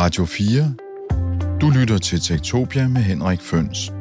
[0.00, 0.74] Radio 4.
[1.60, 3.92] Du lytter til Tektopia med Henrik Føns.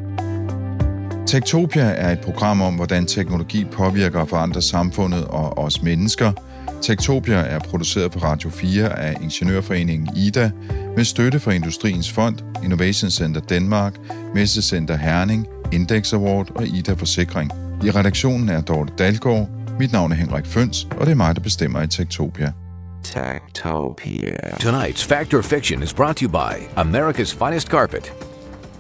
[1.28, 6.32] Tektopia er et program om, hvordan teknologi påvirker og forandrer samfundet og os mennesker.
[6.82, 10.52] Tektopia er produceret på Radio 4 af Ingeniørforeningen IDA
[10.96, 13.96] med støtte fra Industriens Fond, Innovation Center Danmark,
[14.36, 17.52] Messecenter Herning, Index Award og IDA Forsikring.
[17.84, 19.50] I redaktionen er Dorte Dalgaard.
[19.80, 22.54] Mit navn er Henrik Føns, og det er mig, der bestemmer i Tektopia.
[23.04, 24.58] Techtopia.
[24.58, 28.12] Tonight's Fact or Fiction is brought to you by America's Finest Carpet.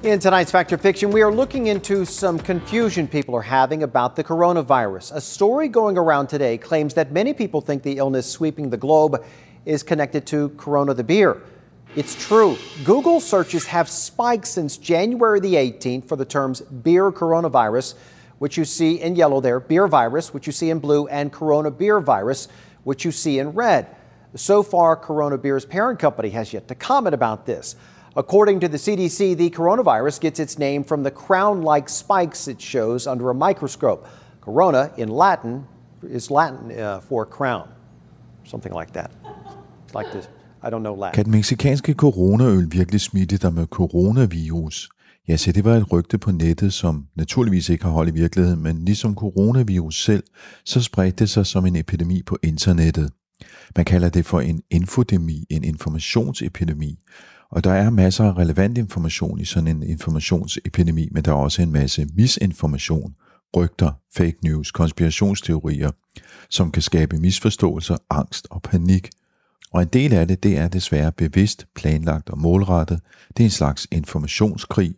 [0.03, 4.15] In tonight's Fact or Fiction, we are looking into some confusion people are having about
[4.15, 5.15] the coronavirus.
[5.15, 9.25] A story going around today claims that many people think the illness sweeping the globe
[9.65, 11.41] is connected to Corona the beer.
[11.95, 12.57] It's true.
[12.85, 17.95] Google searches have spiked since January the 18th for the terms beer coronavirus,
[18.37, 21.71] which you see in yellow there, beer virus, which you see in blue, and corona
[21.71, 22.47] beer virus,
[22.83, 23.87] which you see in red.
[24.35, 27.75] So far, Corona Beer's parent company has yet to comment about this.
[28.15, 32.61] According to the CDC, the coronavirus gets its name from the crown like spikes it
[32.61, 34.07] shows under a microscope.
[34.41, 35.65] Corona in Latin
[36.03, 37.67] is Latin uh, for crown,
[38.43, 39.11] something like that.
[39.93, 40.27] Like this.
[40.63, 41.15] I don't know Latin.
[41.15, 44.89] Kan den meksikanske coronaøl virkelig smitte dig med coronavirus?
[45.27, 48.63] Ja, se, det var et rygte på nettet, som naturligvis ikke har hold i virkeligheden,
[48.63, 50.23] men ligesom coronavirus selv,
[50.65, 53.11] så spredte det sig som en epidemi på internettet.
[53.75, 56.99] Man kalder det for en infodemi, en informationsepidemi.
[57.51, 61.61] Og der er masser af relevant information i sådan en informationsepidemi, men der er også
[61.61, 63.15] en masse misinformation,
[63.55, 65.91] rygter, fake news, konspirationsteorier,
[66.49, 69.09] som kan skabe misforståelser, angst og panik.
[69.71, 72.99] Og en del af det, det er desværre bevidst, planlagt og målrettet.
[73.37, 74.95] Det er en slags informationskrig.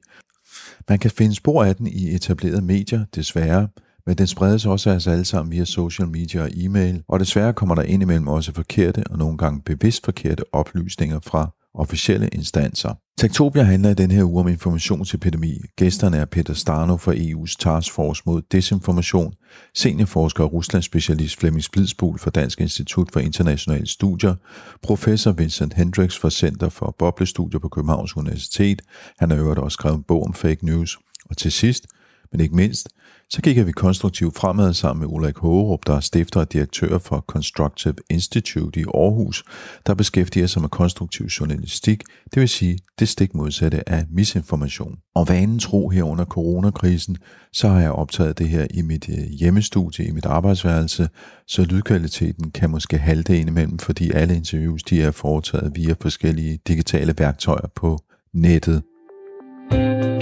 [0.89, 3.67] Man kan finde spor af den i etablerede medier, desværre,
[4.05, 7.53] men den spredes også af os alle sammen via social media og e-mail, og desværre
[7.53, 12.93] kommer der indimellem også forkerte og nogle gange bevidst forkerte oplysninger fra officielle instanser.
[13.17, 15.61] Tektopia handler i den her uge om informationsepidemi.
[15.75, 19.33] Gæsterne er Peter Starno fra EU's Task Force mod Desinformation,
[19.75, 24.35] seniorforsker og Ruslands specialist Flemming Splidsbul fra Dansk Institut for Internationale Studier,
[24.83, 28.81] professor Vincent Hendricks fra Center for Boblestudier på Københavns Universitet.
[29.19, 30.97] Han har øvrigt også skrevet en bog om fake news.
[31.29, 31.87] Og til sidst,
[32.31, 32.89] men ikke mindst,
[33.31, 37.19] så kigger vi konstruktivt fremad sammen med Ulrik Hågerup, der er stifter og direktør for
[37.27, 39.43] Constructive Institute i Aarhus,
[39.87, 42.03] der beskæftiger sig med konstruktiv journalistik,
[42.33, 44.97] det vil sige det stik modsatte af misinformation.
[45.15, 47.17] Og vanen tro her under coronakrisen,
[47.53, 51.09] så har jeg optaget det her i mit øh, hjemmestudie, i mit arbejdsværelse,
[51.47, 57.13] så lydkvaliteten kan måske halte indimellem, fordi alle interviews de er foretaget via forskellige digitale
[57.17, 57.99] værktøjer på
[58.33, 58.81] nettet.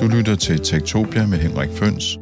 [0.02, 2.20] Du lytter til Tektopia med Henrik Føns.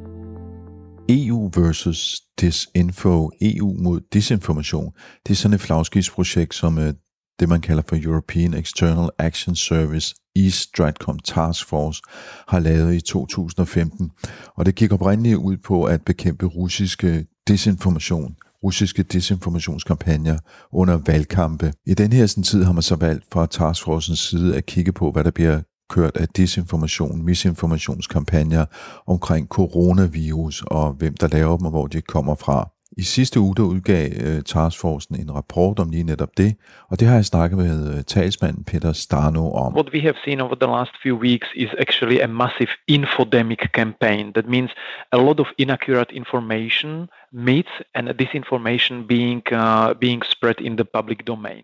[1.10, 4.92] EU versus Disinfo, EU mod disinformation,
[5.28, 6.94] det er sådan et flagskibsprojekt, som øh,
[7.40, 12.02] det man kalder for European External Action Service, East Stratcom Task Force,
[12.48, 14.12] har lavet i 2015.
[14.56, 20.38] Og det gik oprindeligt ud på at bekæmpe russiske disinformation, russiske disinformationskampagner
[20.72, 21.74] under valgkampe.
[21.86, 25.12] I den her sådan, tid har man så valgt fra Taskforcens side at kigge på,
[25.12, 28.66] hvad der bliver kørt af disinformation, misinformationskampagner
[29.08, 32.70] omkring coronavirus og hvem der laver dem og hvor de kommer fra.
[32.98, 36.56] I sidste uge der udgav uh, Taskforcen en rapport om lige netop det,
[36.90, 39.74] og det har jeg snakket med uh, talsmanden Peter Starno om.
[39.74, 44.34] What we have seen over the last few weeks is actually a massive infodemic campaign.
[44.34, 44.72] That means
[45.12, 51.20] a lot of inaccurate information, myths and disinformation being uh, being spread in the public
[51.26, 51.64] domain.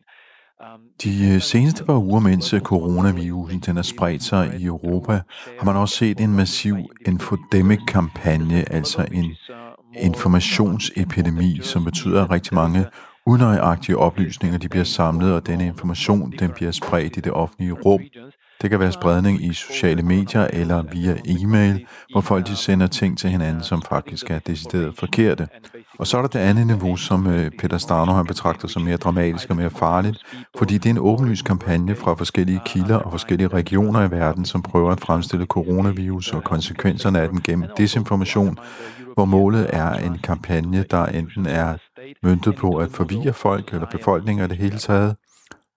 [1.03, 5.21] De øh, seneste par uger, mens øh, coronavirusen den har spredt sig i Europa,
[5.59, 9.35] har man også set en massiv infodemic-kampagne, altså en
[9.95, 12.85] informationsepidemi, som betyder, at rigtig mange
[13.25, 18.01] unøjagtige oplysninger de bliver samlet, og denne information den bliver spredt i det offentlige rum.
[18.63, 23.17] Det kan være spredning i sociale medier eller via e-mail, hvor folk de sender ting
[23.17, 25.47] til hinanden, som faktisk er decideret forkerte.
[25.99, 28.97] Og så er der det andet niveau, som øh, Peter Starno han betragter som mere
[28.97, 30.17] dramatisk og mere farligt,
[30.57, 34.61] fordi det er en åbenlys kampagne fra forskellige kilder og forskellige regioner i verden, som
[34.61, 38.57] prøver at fremstille coronavirus og konsekvenserne af den gennem desinformation,
[39.13, 41.77] hvor målet er en kampagne, der enten er
[42.23, 45.15] møntet på at forvirre folk eller befolkninger i det hele taget,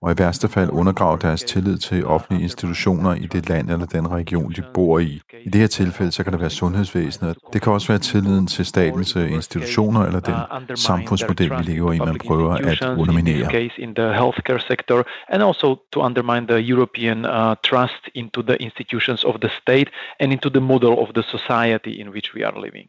[0.02, 4.10] og i værste fald undergrave deres tillid til offentlige institutioner i det land eller den
[4.10, 5.20] region, de bor i.
[5.44, 7.36] I det her tilfælde, så kan det være sundhedsvæsenet.
[7.52, 11.98] Det kan også være tilliden til statens øh, institutioner eller den samfundsmodel, vi lever i,
[11.98, 13.70] man prøver at underminere.
[13.78, 19.24] in the healthcare sector and also to undermine the European uh, trust into the institutions
[19.24, 19.90] of the state
[20.20, 22.88] and into the model of the society in which we are living.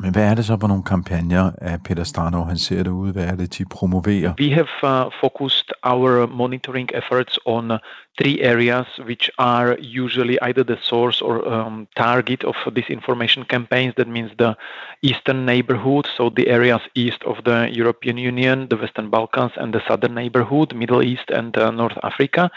[0.00, 3.12] Men hvad er det så for nogle kampagner af Peter Starnov, han ser derude?
[3.12, 4.34] Hvad er det, de promoverer?
[4.40, 7.78] We have uh, focused our monitoring efforts on øh,
[8.18, 13.94] three areas which are usually either the source or um, target of disinformation campaigns.
[13.96, 14.56] That means the
[15.02, 19.80] eastern neighborhood, so the areas east of the European Union, the Western Balkans, and the
[19.88, 22.48] southern neighborhood, Middle East and uh, North Africa.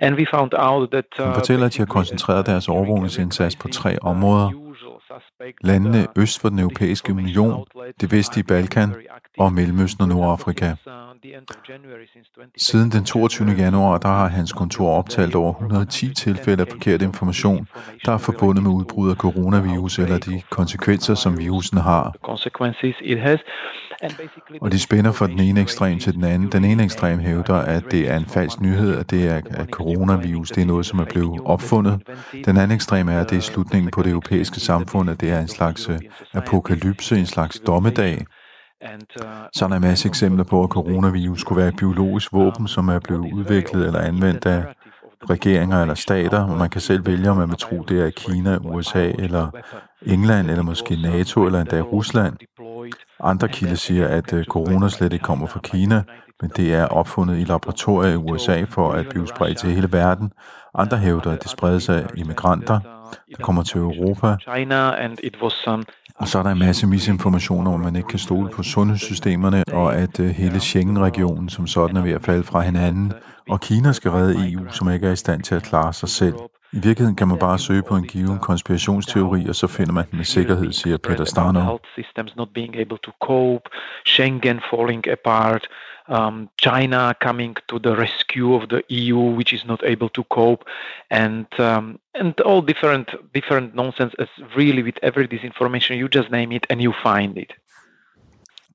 [0.00, 1.06] And we found out that...
[1.18, 4.50] Uh, Han fortæller, at de har koncentreret deres overvågningsindsats på tre områder.
[5.60, 7.64] Landene øst for den europæiske union,
[8.00, 8.94] det vestlige Balkan
[9.38, 10.74] og Mellemøsten og Nordafrika.
[12.56, 13.48] Siden den 22.
[13.58, 17.68] januar, der har hans kontor optalt over 110 tilfælde af forkert information,
[18.04, 22.14] der er forbundet med udbrud af coronavirus eller de konsekvenser, som virusen har.
[24.60, 26.52] Og de spænder fra den ene ekstrem til den anden.
[26.52, 30.50] Den ene ekstrem hævder, at det er en falsk nyhed, at det er at coronavirus,
[30.50, 32.00] det er noget, som er blevet opfundet.
[32.44, 35.40] Den anden ekstrem er, at det er slutningen på det europæiske samfund, at det er
[35.40, 35.98] en slags øh,
[36.32, 38.24] apokalypse, en slags dommedag.
[39.54, 42.88] Så er der en masse eksempler på, at coronavirus skulle være et biologisk våben, som
[42.88, 44.64] er blevet udviklet eller anvendt af
[45.30, 48.56] regeringer eller stater, og man kan selv vælge, om man vil tro, det er Kina,
[48.56, 49.50] USA eller
[50.06, 52.36] England, eller måske NATO, eller endda Rusland.
[53.20, 56.02] Andre kilder siger, at øh, corona slet ikke kommer fra Kina,
[56.40, 60.32] men det er opfundet i laboratorier i USA for at blive spredt til hele verden.
[60.74, 62.80] Andre hævder, at det spredes af immigranter,
[63.36, 64.36] der kommer til Europa.
[66.20, 69.64] Og så er der en masse misinformation om, at man ikke kan stole på sundhedssystemerne,
[69.72, 73.12] og at øh, hele Schengen-regionen som sådan er ved at falde fra hinanden,
[73.48, 76.34] og Kina skal redde EU, som ikke er i stand til at klare sig selv.
[76.72, 80.16] I virkeligheden kan man bare søge på en given konspirationsteori, og så finder man den
[80.16, 81.78] med sikkerhed, siger Peter Starnow.
[84.06, 85.66] Schengen falling apart,
[86.08, 90.64] um, China coming to the rescue of the EU, which is not able to cope,
[91.10, 94.12] and um, and all different different nonsense.
[94.18, 97.52] As really with every disinformation, you just name it and you find it.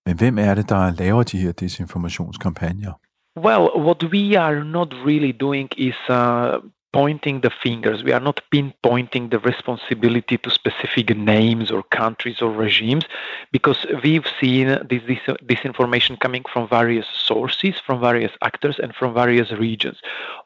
[0.06, 2.94] Men hvem er det, der laver de her desinformationskampagner?
[3.36, 6.60] Well, what we are not really doing is uh,
[6.92, 8.04] pointing the fingers.
[8.04, 13.06] We are not pinpointing the responsibility to specific names or countries or regimes
[13.52, 18.96] because we've seen this, this, this information coming from various sources, from various actors, and
[18.96, 19.98] from various regions.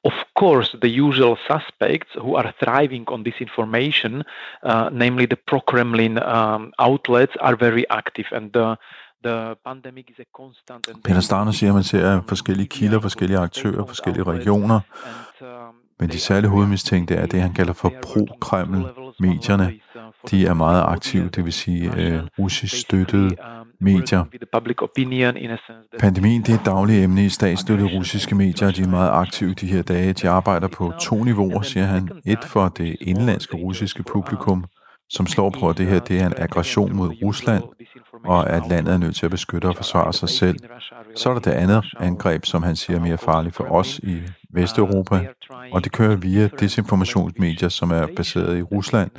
[0.03, 4.23] Of course, the usual suspects who are thriving on this information,
[4.63, 8.77] uh, namely the pro Kremlin um, outlets, are very active and the
[11.03, 14.79] Peter Starner siger, at man ser forskellige kilder, forskellige aktører, forskellige regioner,
[16.03, 19.73] Men de særlige hovedmistænkte er det, han kalder for pro-Kreml-medierne.
[20.31, 23.35] De er meget aktive, det vil sige øh, russisk støttede
[23.81, 24.23] medier.
[25.99, 29.67] Pandemien det er et dagligt emne i statsstøttede russiske medier, de er meget aktive de
[29.67, 30.13] her dage.
[30.13, 32.09] De arbejder på to niveauer, siger han.
[32.25, 34.65] Et for det indlandske russiske publikum,
[35.13, 37.63] som slår på, at det her det er en aggression mod Rusland,
[38.25, 40.59] og at landet er nødt til at beskytte og forsvare sig selv.
[41.15, 44.21] Så er der det andet angreb, som han siger er mere farligt for os i
[44.49, 45.27] Vesteuropa,
[45.71, 49.11] og det kører via desinformationsmedier, som er baseret i Rusland,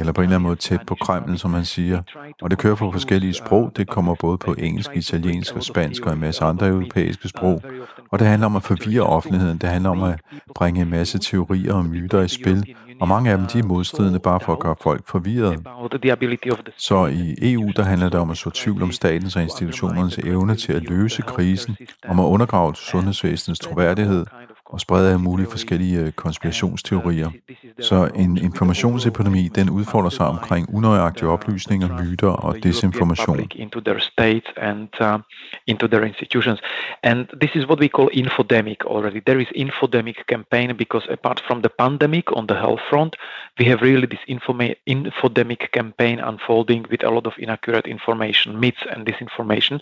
[0.00, 2.02] eller på en eller anden måde tæt på Kreml, som man siger.
[2.42, 3.72] Og det kører på forskellige sprog.
[3.76, 7.62] Det kommer både på engelsk, italiensk og spansk og en masse andre europæiske sprog.
[8.10, 9.58] Og det handler om at forvirre offentligheden.
[9.58, 10.20] Det handler om at
[10.54, 14.18] bringe en masse teorier og myter i spil, og mange af dem de er modstridende
[14.18, 15.56] bare for at gøre folk forvirrede.
[16.76, 20.56] Så i EU der handler det om at så tvivl om statens og institutionernes evne
[20.56, 21.76] til at løse krisen,
[22.08, 24.26] om at undergrave sundhedsvæsenets troværdighed
[24.72, 27.30] og sprede af mulige forskellige øh, konspirationsteorier.
[27.80, 33.48] Så en informationsepidemi, den udfordrer sig omkring unøjagtige oplysninger, myter og desinformation.
[33.54, 35.18] Into their states and uh,
[35.66, 36.58] into their institutions.
[37.02, 39.20] And this is what we call infodemic already.
[39.28, 43.12] There is infodemic campaign because apart from the pandemic on the health front,
[43.58, 44.24] we have really this
[44.96, 49.76] infodemic campaign unfolding with a lot of inaccurate information, myths and disinformation.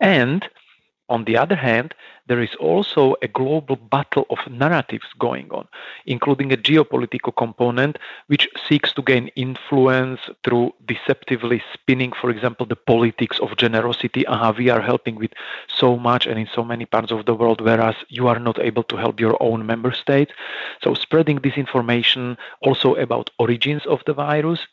[0.00, 0.40] And
[1.10, 1.94] On the other hand,
[2.26, 5.68] there is also a global battle of narratives going on,
[6.06, 12.76] including a geopolitical component which seeks to gain influence through deceptively spinning, for example, the
[12.76, 14.26] politics of generosity.
[14.26, 15.32] Aha, we are helping with
[15.68, 18.84] so much and in so many parts of the world, whereas you are not able
[18.84, 20.32] to help your own member state.
[20.82, 24.66] So, spreading disinformation also about origins of the virus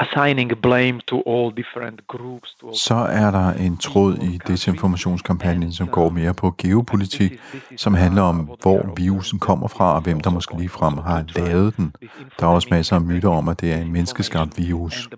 [0.00, 2.54] assigning blame to all different groups.
[2.60, 7.40] To all Så er der en tråd i desinformationskampagnen, som går mere på geopolitik,
[7.76, 11.94] som handler om, hvor virusen kommer fra, og hvem der måske ligefrem har lavet den.
[12.40, 15.08] Der er også masser af myter om, at det er en menneskeskabt virus.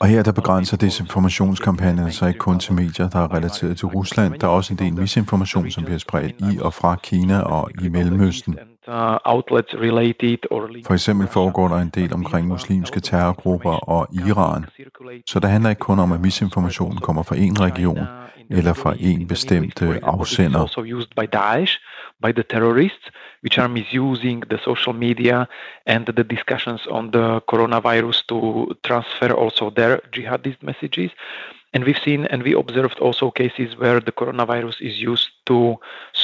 [0.00, 4.34] Og her der begrænser desinformationskampagnen sig ikke kun til medier, der er relateret til Rusland.
[4.40, 7.88] Der er også en del misinformation, som bliver spredt i og fra Kina og i
[7.88, 8.58] Mellemøsten.
[8.88, 8.94] Uh,
[10.86, 14.66] For eksempel foregår der en del omkring muslimske terrorgrupper og Iran.
[15.26, 18.06] Så det handler ikke kun om, at misinformationen kommer fra en region
[18.50, 21.06] eller fra en bestemt afsender.
[21.16, 21.78] by Daesh,
[22.22, 23.10] by the terrorists,
[23.42, 25.46] which are misusing the social media
[25.86, 28.38] and the discussions on the coronavirus to
[28.84, 31.10] transfer also their jihadist messages.
[31.72, 35.76] And we've seen and we observed also cases where the coronavirus is used to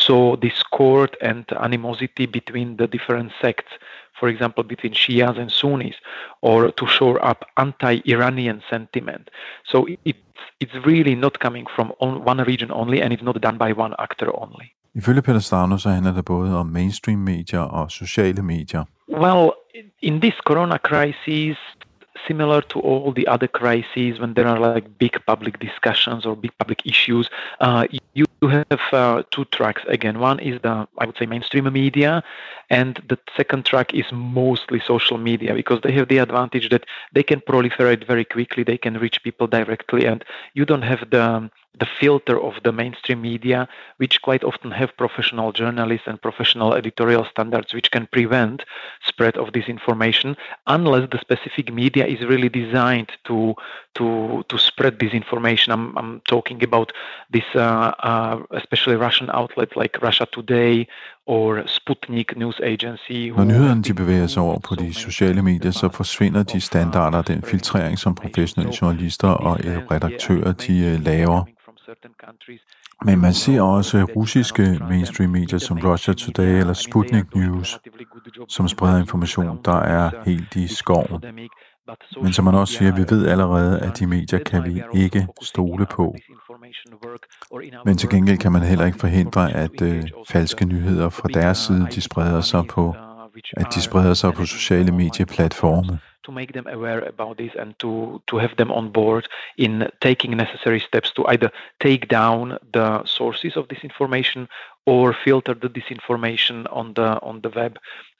[0.06, 3.72] sow discord and animosity between the different sects,
[4.18, 5.96] for example, between Shias and Sunnis,
[6.42, 9.24] or to shore up anti-Iranian sentiment.
[9.70, 10.18] So it's
[10.60, 14.28] it's really not coming from one region only, and it's not done by one actor
[14.44, 14.66] only.
[14.94, 18.84] Ifølge Peter Stavno, så handler det både om mainstream medier og sociale medier.
[19.08, 19.50] Well,
[20.02, 21.58] in this corona crisis,
[22.26, 26.52] similar to all the other crises when there are like big public discussions or big
[26.58, 27.28] public issues
[27.60, 30.18] uh, you have uh, two tracks again.
[30.18, 32.22] One is the i would say mainstream media
[32.70, 37.22] and the second track is mostly social media because they have the advantage that they
[37.22, 41.86] can proliferate very quickly they can reach people directly and you don't have the the
[42.00, 43.68] filter of the mainstream media,
[43.98, 48.64] which quite often have professional journalists and professional editorial standards, which can prevent
[49.04, 53.54] spread of disinformation, unless the specific media is really designed to
[53.94, 55.68] to to spread disinformation.
[55.72, 56.92] I'm, I'm talking about
[57.32, 60.86] this, uh, uh, especially Russian outlets like Russia Today
[61.26, 63.32] or Sputnik News Agency.
[63.36, 67.42] Når nyhederne de bevæger sig over på de sociale medier, så forsvinder de standarder, den
[67.42, 69.58] filtrering, som professionelle journalister og
[69.90, 71.44] redaktører de laver.
[73.04, 77.78] Men man ser også russiske mainstream medier som Russia Today eller Sputnik News,
[78.48, 81.24] som spreder information, der er helt i skoven.
[82.22, 85.86] Men som man også siger, vi ved allerede, at de medier kan vi ikke stole
[85.86, 86.14] på.
[87.84, 91.86] Men til gengæld kan man heller ikke forhindre, at øh, falske nyheder fra deres side,
[91.94, 92.94] de spreder sig på,
[93.56, 95.98] at de spreder sig på sociale medieplatforme.
[96.26, 97.90] to make them aware about this and to,
[98.30, 99.24] to have them on board
[99.64, 99.72] in
[100.08, 101.50] taking necessary steps to either
[101.86, 102.88] take down the
[103.18, 104.40] sources of disinformation
[104.86, 107.72] or filter the disinformation on the on the web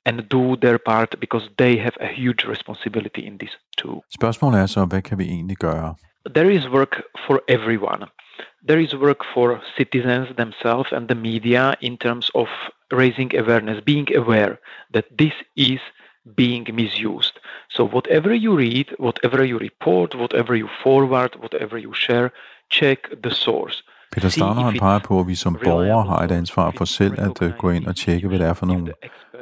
[0.06, 4.02] and do their part because they have a huge responsibility in this too.
[4.20, 5.94] Spørgsmålet er så, hvad kan vi egentlig gøre?
[6.34, 8.04] There is work for everyone.
[8.68, 12.48] There is work for citizens themselves and the media in terms of
[12.92, 14.58] raising awareness, being aware
[14.94, 15.80] that this is
[16.36, 17.38] being misused.
[17.70, 22.30] So whatever you read, whatever you report, whatever you forward, whatever you share,
[22.70, 23.82] check the source.
[24.12, 27.42] Peter Starner han peger på, at vi som borgere har et ansvar for selv at
[27.42, 28.92] uh, gå ind og tjekke, hvad det er for nogle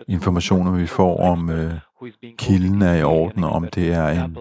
[0.09, 2.09] informationer, vi får om uh,
[2.39, 4.37] kilden er i orden, om det er en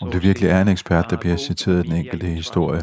[0.00, 2.80] om det virkelig er en ekspert, der bliver citeret i den enkelte historie.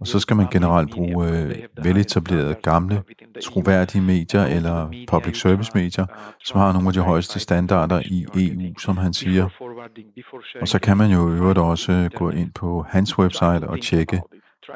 [0.00, 3.02] Og så skal man generelt bruge øh, veletablerede, gamle,
[3.44, 6.06] troværdige medier eller public service medier,
[6.44, 9.48] som har nogle af de højeste standarder i EU, som han siger.
[10.60, 13.80] Og så kan man jo i øvrigt også øh, gå ind på hans website og
[13.82, 14.20] tjekke,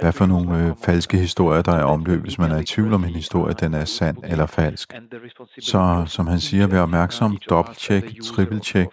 [0.01, 3.05] hvad for nogle øh, falske historier, der er omløb, hvis man er i tvivl om
[3.05, 4.95] en historie, den er sand eller falsk.
[5.61, 8.89] Så som han siger, vær opmærksom, dobbelttjek, trippeltjek,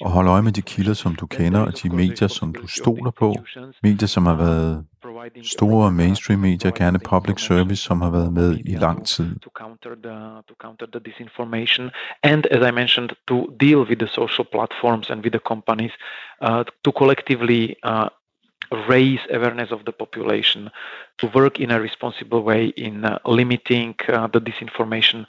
[0.00, 3.10] og hold øje med de kilder, som du kender, og de medier, som du stoler
[3.10, 3.34] på.
[3.82, 4.86] Medier, som har været
[5.42, 9.38] store mainstream medier, gerne public service, som har været med i lang tid.
[9.40, 10.16] To counter the,
[10.48, 11.90] to counter the disinformation
[12.22, 15.92] and, as I mentioned, to deal with the social platforms and with the companies
[16.46, 18.08] uh, to collectively uh,
[18.88, 20.68] raise awareness of the population,
[21.18, 25.26] to work in a responsible way in uh, limiting uh, the disinformation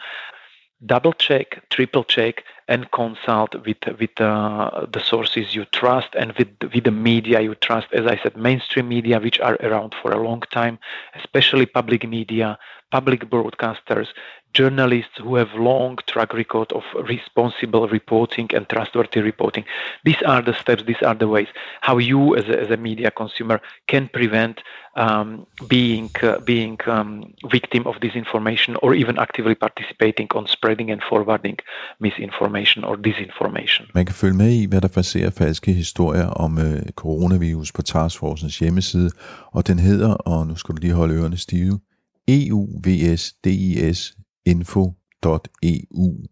[0.85, 6.49] double check, triple check, and consult with with uh, the sources you trust and with
[6.73, 7.87] with the media you trust.
[7.93, 10.79] As I said, mainstream media, which are around for a long time,
[11.15, 12.57] especially public media,
[12.91, 14.07] public broadcasters,
[14.53, 19.65] journalists who have long track record of responsible reporting and trustworthy reporting.
[20.03, 21.47] These are the steps, these are the ways
[21.81, 24.61] how you as a, as a media consumer can prevent
[24.95, 31.01] um, being uh, being um, victim of disinformation or even actively participating on spreading and
[31.09, 31.57] forwarding
[31.99, 33.83] misinformation or disinformation.
[33.93, 36.63] Man kan følge med i, hvad der baserer falske historier om uh,
[36.95, 39.09] coronavirus på Taskforcens hjemmeside,
[39.51, 41.79] og den hedder, og nu skal du lige holde ørerne stive,
[42.27, 44.13] EUVSDIS
[44.45, 46.27] info.eu.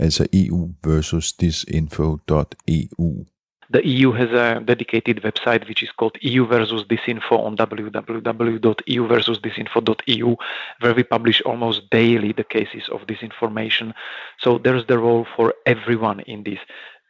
[0.00, 3.26] Altså EU versus disinfo.eu.
[3.72, 10.36] The EU has a dedicated website which is called EU versus disinfo on www.euversusdisinfo.eu,
[10.80, 13.94] where we publish almost daily the cases of disinformation.
[14.38, 16.58] So there's the role for everyone in this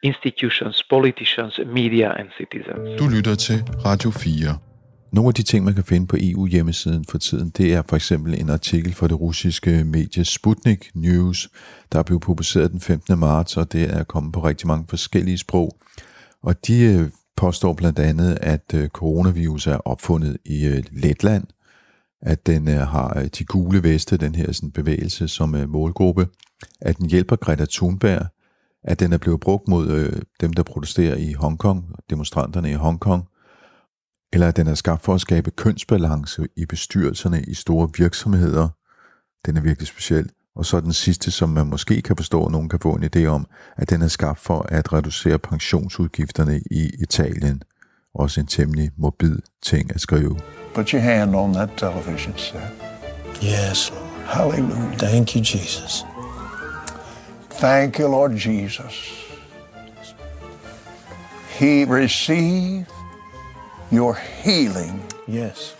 [0.03, 2.99] institutions, politicians, media and citizens.
[2.99, 4.72] Du lytter til Radio 4.
[5.13, 8.39] Nogle af de ting, man kan finde på EU-hjemmesiden for tiden, det er for eksempel
[8.39, 11.49] en artikel fra det russiske medie Sputnik News,
[11.91, 13.19] der blev publiceret den 15.
[13.19, 15.77] marts, og det er kommet på rigtig mange forskellige sprog.
[16.41, 21.43] Og de øh, påstår blandt andet, at øh, coronavirus er opfundet i øh, Letland,
[22.21, 26.27] at den har de gule veste, den her sådan, bevægelse som målgruppe,
[26.81, 28.25] at den hjælper Greta Thunberg,
[28.83, 33.27] at den er blevet brugt mod dem, der protesterer i Hongkong, demonstranterne i Hongkong,
[34.33, 38.69] eller at den er skabt for at skabe kønsbalance i bestyrelserne i store virksomheder.
[39.45, 40.29] Den er virkelig speciel.
[40.55, 43.25] Og så den sidste, som man måske kan forstå, at nogen kan få en idé
[43.25, 43.47] om,
[43.77, 47.63] at den er skabt for at reducere pensionsudgifterne i Italien.
[48.15, 50.39] Også en temmelig morbid ting at skrive.
[50.75, 52.61] Put your hand on that television set.
[53.43, 54.13] Yes, Lord.
[54.25, 54.97] Hallelujah.
[54.97, 56.05] Thank you, Jesus.
[57.51, 59.19] Thank you, Lord Jesus.
[61.49, 62.85] He received
[63.93, 65.03] your healing.
[65.29, 65.75] Yes.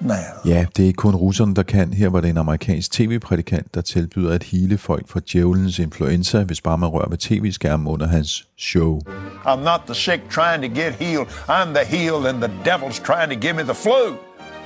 [0.00, 0.14] Now.
[0.44, 1.92] Ja, det er ikke kun russerne, der kan.
[1.92, 6.60] Her var det en amerikansk tv-prædikant, der tilbyder at hele folk for djævelens influenza, hvis
[6.60, 9.00] bare man rører ved tv-skærmen under hans show.
[9.46, 11.26] I'm not the sick trying to get healed.
[11.48, 14.16] I'm the healed and the devil's trying to give me the flu.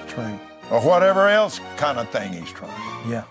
[0.00, 0.38] That's right.
[0.70, 3.12] Or whatever else kind of thing he's trying.
[3.12, 3.22] Yeah.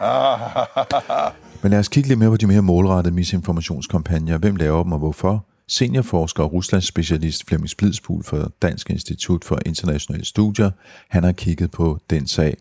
[1.62, 4.38] Men lad os kigge lidt mere på de mere målrettede misinformationskampagner.
[4.38, 5.44] Hvem laver dem og hvorfor?
[5.68, 10.70] Seniorforsker og Ruslands specialist Flemming Splidspul fra Dansk Institut for Internationale Studier,
[11.08, 12.56] han har kigget på den sag.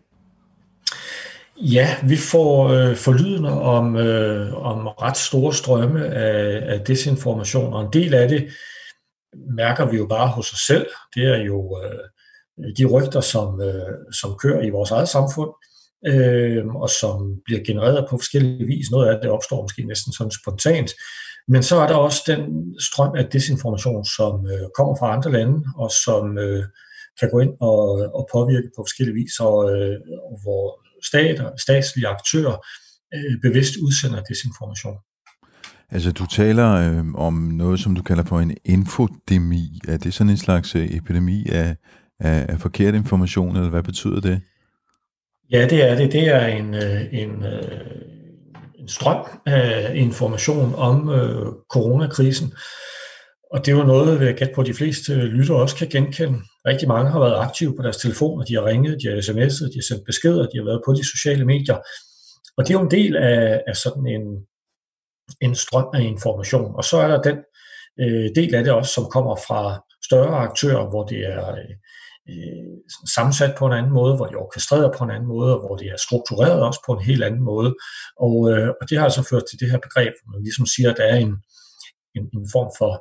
[1.57, 7.81] Ja, vi får øh, forlydende om, øh, om ret store strømme af, af desinformation, og
[7.81, 8.47] en del af det
[9.55, 10.87] mærker vi jo bare hos os selv.
[11.15, 15.49] Det er jo øh, de rygter, som, øh, som kører i vores eget samfund,
[16.07, 18.91] øh, og som bliver genereret på forskellige vis.
[18.91, 20.91] Noget af det opstår måske næsten sådan spontant,
[21.47, 22.39] men så er der også den
[22.79, 26.63] strøm af desinformation, som øh, kommer fra andre lande, og som øh,
[27.19, 27.81] kan gå ind og,
[28.17, 29.95] og påvirke på forskellige vis, og, øh,
[30.43, 32.55] hvor stater, statslige aktører
[33.15, 34.97] øh, bevidst udsender desinformation.
[35.91, 39.81] Altså, du taler øh, om noget, som du kalder for en infodemi.
[39.87, 41.75] Er det sådan en slags øh, epidemi af,
[42.19, 44.41] af, af forkert information, eller hvad betyder det?
[45.51, 46.11] Ja, det er det.
[46.11, 48.04] Det er en, øh, en, øh, en
[48.87, 52.53] strøm af information om øh, coronakrisen.
[53.53, 56.39] Og det var noget, jeg gætte på, at de fleste lyttere også kan genkende.
[56.67, 59.79] Rigtig mange har været aktive på deres telefoner, de har ringet, de har sms'et, de
[59.79, 61.77] har sendt beskeder, de har været på de sociale medier.
[62.57, 64.23] Og det er jo en del af, af sådan en,
[65.41, 66.75] en strøm af information.
[66.75, 67.37] Og så er der den
[67.99, 71.75] øh, del af det også, som kommer fra større aktører, hvor det er øh,
[72.29, 72.75] øh,
[73.15, 75.75] sammensat på en anden måde, hvor det er orkestreret på en anden måde, og hvor
[75.75, 77.75] det er struktureret også på en helt anden måde.
[78.25, 80.89] Og, øh, og det har altså ført til det her begreb, hvor man ligesom siger,
[80.91, 81.33] at der er en,
[82.17, 82.91] en, en form for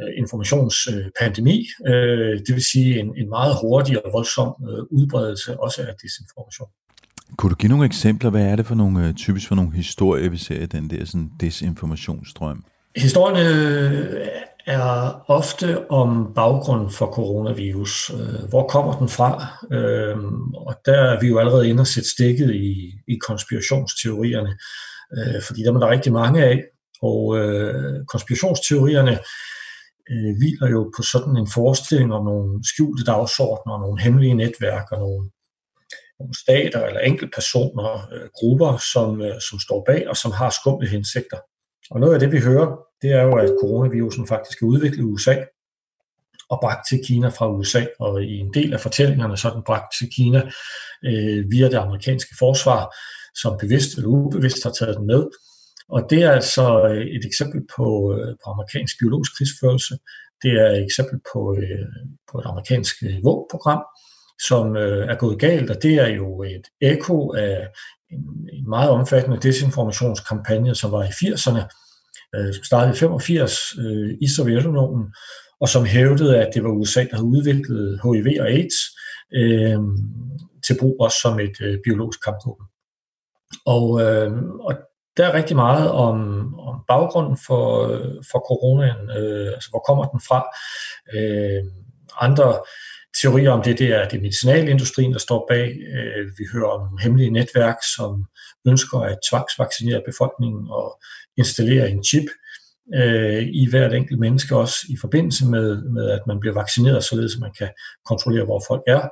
[0.00, 1.56] øh, informationspandemi,
[1.90, 6.70] øh, det vil sige en, en meget hurtig og voldsom øh, udbredelse også af desinformation.
[7.36, 8.30] Kunne du give nogle eksempler?
[8.30, 11.04] Hvad er det for nogle, øh, typisk for nogle historier, vi ser i den der
[11.04, 12.64] sådan desinformationsstrøm?
[12.96, 13.44] Historierne
[14.66, 18.10] er ofte om baggrunden for coronavirus.
[18.10, 19.46] Øh, hvor kommer den fra?
[19.72, 20.16] Øh,
[20.56, 24.58] og der er vi jo allerede inde og sætte stikket i, i konspirationsteorierne,
[25.16, 26.64] øh, fordi der er der rigtig mange af.
[27.02, 27.36] Og
[28.08, 29.18] konspirationsteorierne
[30.38, 35.30] hviler jo på sådan en forestilling om nogle skjulte dagsordner, nogle hemmelige netværk og nogle,
[36.18, 41.38] nogle stater eller enkeltpersoner, grupper, som, som står bag og som har skumle hensigter.
[41.90, 45.02] Og noget af det, vi hører, det er jo, at coronavirusen faktisk er udviklet i
[45.02, 45.36] USA
[46.50, 49.62] og bragt til Kina fra USA, og i en del af fortællingerne så er den
[49.62, 50.42] bragt til Kina
[51.04, 52.94] øh, via det amerikanske forsvar,
[53.34, 55.22] som bevidst eller ubevidst har taget den med.
[55.88, 59.94] Og det er altså øh, et eksempel på, øh, på amerikansk biologisk krigsførelse.
[60.42, 61.86] Det er et eksempel på, øh,
[62.30, 63.82] på et amerikansk øh, våbenprogram,
[64.48, 67.68] som øh, er gået galt, og det er jo et ekko af
[68.10, 71.62] en, en meget omfattende desinformationskampagne, som var i 80'erne,
[72.34, 75.14] øh, som startede i 85 øh, i Sovjetunionen,
[75.60, 78.78] og som hævdede, at det var USA, der havde udviklet HIV og AIDS
[79.34, 79.78] øh,
[80.66, 82.66] til brug også som et øh, biologisk kampvåben.
[83.66, 84.74] Og, øh, og
[85.16, 86.18] der er rigtig meget om,
[86.58, 87.88] om baggrunden for,
[88.30, 90.40] for coronaen, øh, altså hvor kommer den fra.
[91.16, 91.62] Øh,
[92.20, 92.58] andre
[93.20, 95.68] teorier om det, det er det medicinalindustrien, der står bag.
[95.68, 98.24] Øh, vi hører om hemmelige netværk, som
[98.68, 101.00] ønsker at tvangsvaccinere befolkningen og
[101.38, 102.28] installere en chip
[102.94, 107.34] øh, i hvert enkelt menneske, også i forbindelse med, med, at man bliver vaccineret, således
[107.34, 107.70] at man kan
[108.06, 109.02] kontrollere, hvor folk er.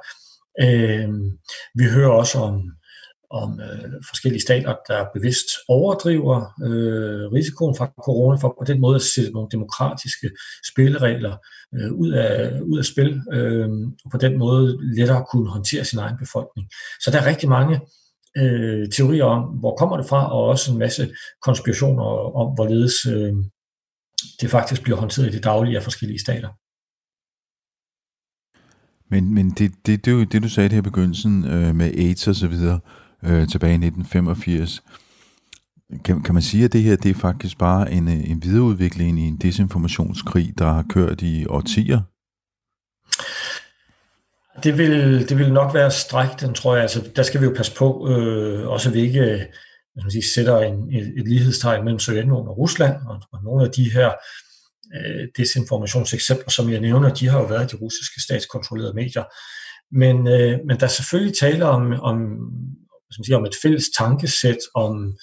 [0.62, 1.08] Øh,
[1.74, 2.62] vi hører også om,
[3.30, 8.96] om øh, forskellige stater, der bevidst overdriver øh, risikoen fra corona, for på den måde
[8.96, 10.30] at sætte nogle demokratiske
[10.70, 11.36] spilleregler
[11.74, 13.68] øh, ud, af, ud af spil, øh,
[14.04, 16.68] og på den måde lettere kunne håndtere sin egen befolkning.
[17.00, 17.80] Så der er rigtig mange
[18.36, 22.04] øh, teorier om, hvor kommer det fra, og også en masse konspirationer
[22.40, 23.32] om, hvorledes øh,
[24.40, 26.48] det faktisk bliver håndteret i det daglige af forskellige stater.
[29.12, 32.34] Men, men det, det, det det, du sagde her i begyndelsen øh, med AIDS og
[32.34, 34.82] så videre øh, Øh, tilbage i 1985.
[36.04, 39.20] Kan, kan man sige, at det her det er faktisk bare en, øh, en videreudvikling
[39.20, 42.00] i en desinformationskrig, der har kørt i årtier?
[44.62, 46.82] Det vil, det vil nok være strækt, den tror jeg.
[46.82, 49.40] Altså, der skal vi jo passe på, øh, også at vi ikke øh,
[49.94, 53.64] hvad man sige, sætter en, et, et lighedstegn mellem Sovjetunionen og Rusland, og, og nogle
[53.64, 54.10] af de her
[54.94, 59.24] øh, desinformationseksempler, som jeg nævner, de har jo været de russiske statskontrollerede medier.
[59.92, 62.18] Men, øh, men der er selvfølgelig tale om, om,
[63.10, 65.18] som siger, om et fælles tankesæt, om,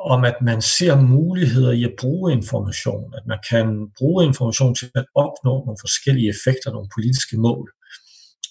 [0.00, 3.66] om at man ser muligheder i at bruge information, at man kan
[3.98, 7.72] bruge information til at opnå nogle forskellige effekter, nogle politiske mål.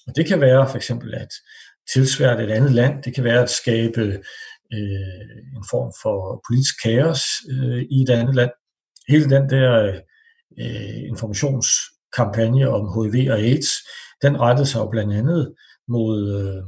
[0.06, 1.32] Og det kan være for eksempel at
[1.92, 4.02] tilsvære et andet land, det kan være at skabe
[4.72, 8.50] øh, en form for politisk kaos øh, i et andet land.
[9.08, 10.00] Hele den der
[10.60, 13.70] øh, informationskampagne om HIV og AIDS,
[14.22, 15.54] den rettede sig jo blandt andet
[15.88, 16.62] mod øh,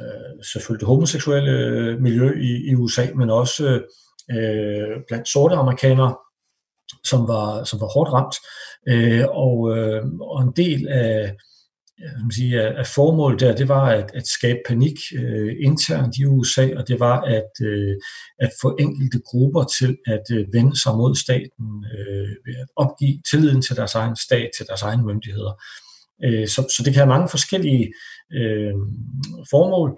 [0.00, 3.82] øh, selvfølgelig det homoseksuelle øh, miljø i, i USA, men også
[4.30, 6.16] øh, blandt sorte amerikanere,
[7.04, 8.36] som var, som var hårdt ramt.
[8.88, 11.34] Øh, og, øh, og en del af
[12.02, 16.24] øh, man sige, af formålet der, det var at, at skabe panik øh, internt i
[16.24, 17.96] USA, og det var at, øh,
[18.38, 23.22] at få enkelte grupper til at øh, vende sig mod staten, øh, ved at opgive
[23.30, 25.50] tilliden til deres egen stat, til deres egne myndigheder.
[25.50, 25.87] Øh,
[26.24, 27.92] Øh, så, så det kan have mange forskellige
[28.32, 28.74] øh,
[29.50, 29.90] formål.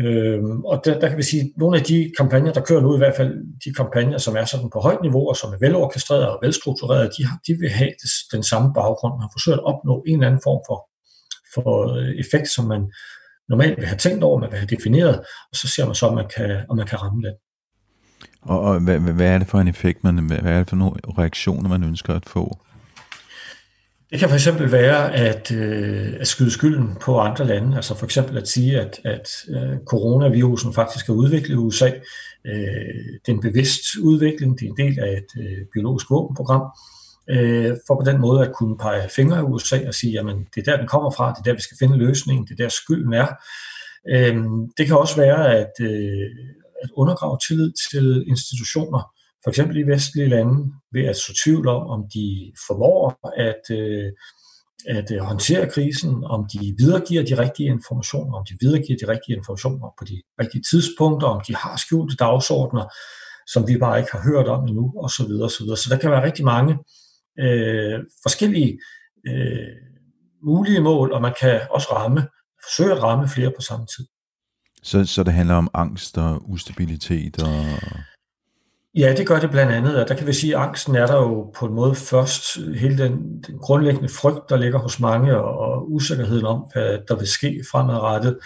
[0.00, 2.94] Øh, og der, der kan vi sige, at nogle af de kampagner, der kører nu,
[2.94, 3.32] i hvert fald
[3.64, 7.26] de kampagner, som er sådan på højt niveau, og som er velorkestreret og velstruktureret, de,
[7.26, 7.92] har, de vil have
[8.32, 9.14] den samme baggrund.
[9.22, 10.90] Man forsøger at opnå en eller anden form for
[11.54, 12.82] for øh, effekt, som man
[13.48, 15.18] normalt vil have tænkt over, man vil have defineret,
[15.50, 17.34] og så ser man så, om man kan, om man kan ramme den.
[18.42, 20.96] Og, og hvad, hvad er det for en effekt, man, hvad er det for nogle
[21.18, 22.58] reaktioner, man ønsker at få?
[24.10, 28.04] Det kan for eksempel være at, øh, at skyde skylden på andre lande, altså for
[28.04, 31.90] eksempel at sige, at, at øh, coronavirusen faktisk er udviklet i USA.
[32.44, 32.52] Øh,
[33.26, 36.62] det er en bevidst udvikling, det er en del af et øh, biologisk våbenprogram,
[37.30, 40.68] øh, for på den måde at kunne pege fingre i USA og sige, jamen det
[40.68, 42.68] er der, den kommer fra, det er der, vi skal finde løsningen, det er der,
[42.68, 43.26] skylden er.
[44.08, 44.36] Øh,
[44.78, 46.30] det kan også være at, øh,
[46.82, 51.82] at undergrave tillid til institutioner, for eksempel i vestlige lande, ved at så tvivl om,
[51.86, 54.12] om de formår at, øh,
[54.86, 59.36] at øh, håndtere krisen, om de videregiver de rigtige informationer, om de videregiver de rigtige
[59.36, 62.84] informationer på de rigtige tidspunkter, om de har skjulte dagsordner,
[63.52, 65.32] som vi bare ikke har hørt om endnu, osv.
[65.46, 65.66] osv.
[65.82, 66.72] Så der kan være rigtig mange
[67.38, 68.78] øh, forskellige
[69.28, 69.76] øh,
[70.44, 72.28] mulige mål, og man kan også ramme,
[72.64, 74.06] forsøge at ramme flere på samme tid.
[74.82, 77.64] Så, så det handler om angst og ustabilitet og...
[78.94, 81.16] Ja, det gør det blandt andet, og der kan vi sige, at angsten er der
[81.16, 85.58] jo på en måde først, hele den, den grundlæggende frygt, der ligger hos mange, og,
[85.58, 88.38] og usikkerheden om, hvad der vil ske fremadrettet,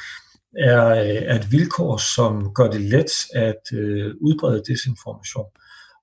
[0.58, 5.46] er, øh, er et vilkår, som gør det let at øh, udbrede desinformation.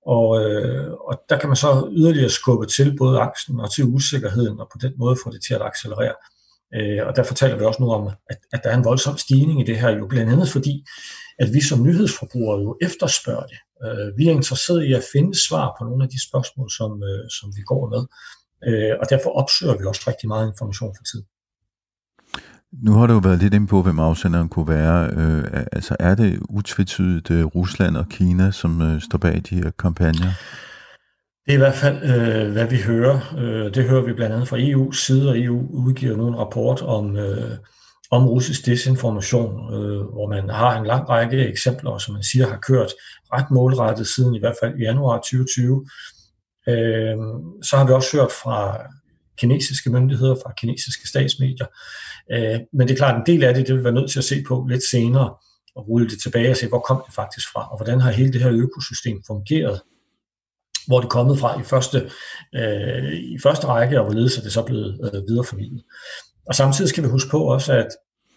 [0.06, 4.60] Og, øh, og der kan man så yderligere skubbe til både angsten og til usikkerheden,
[4.60, 6.15] og på den måde få det til at accelerere.
[6.75, 9.62] Øh, og der fortæller vi også nu om, at, at der er en voldsom stigning
[9.62, 10.86] i det her, jo blandt andet fordi,
[11.39, 13.58] at vi som nyhedsforbrugere jo efterspørger det.
[13.86, 17.24] Øh, vi er interesseret i at finde svar på nogle af de spørgsmål, som, øh,
[17.38, 18.04] som vi går med.
[18.67, 21.26] Øh, og derfor opsøger vi også rigtig meget information for tiden.
[22.74, 25.10] Nu har du jo været lidt inde på, hvem afsenderen kunne være.
[25.17, 29.72] Øh, altså er det utvetydigt øh, Rusland og Kina, som øh, står bag de her
[29.80, 30.32] kampagner?
[31.46, 33.36] Det er i hvert fald, øh, hvad vi hører.
[33.38, 36.82] Øh, det hører vi blandt andet fra EU's side, og EU udgiver nu en rapport
[36.82, 37.58] om, øh,
[38.12, 42.58] om russisk desinformation, øh, hvor man har en lang række eksempler, som man siger har
[42.58, 42.91] kørt
[43.34, 45.88] ret målrettet siden i hvert fald januar 2020.
[46.67, 47.17] Øh,
[47.63, 48.78] så har vi også hørt fra
[49.38, 51.65] kinesiske myndigheder, fra kinesiske statsmedier.
[52.32, 54.26] Øh, men det er klart, en del af det, det vil være nødt til at
[54.26, 55.34] se på lidt senere,
[55.76, 58.34] og rulle det tilbage og se, hvor kom det faktisk fra, og hvordan har hele
[58.34, 59.82] det her økosystem fungeret,
[60.88, 62.12] hvor det er kommet fra i første,
[62.56, 65.84] øh, i første række, og hvorledes er det så blevet øh, videreformidlet.
[66.51, 67.87] Og samtidig skal vi huske på også, at,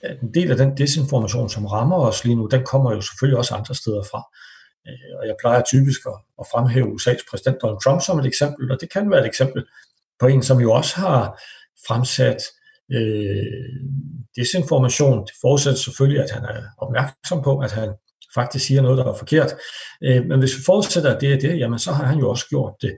[0.03, 3.39] at en del af den desinformation, som rammer os lige nu, den kommer jo selvfølgelig
[3.39, 4.23] også andre steder fra.
[4.89, 8.73] Øh, og jeg plejer typisk at, at fremhæve USA's præsident Donald Trump som et eksempel,
[8.73, 9.65] og det kan være et eksempel
[10.21, 11.43] på en, som jo også har
[11.89, 12.41] fremsat
[12.93, 13.71] øh,
[14.37, 15.21] desinformation.
[15.27, 17.89] Det forudsætter selvfølgelig, at han er opmærksom på, at han
[18.35, 19.55] faktisk siger noget, der er forkert.
[20.05, 22.47] Øh, men hvis vi forudsætter, at det er det, jamen så har han jo også
[22.49, 22.95] gjort det.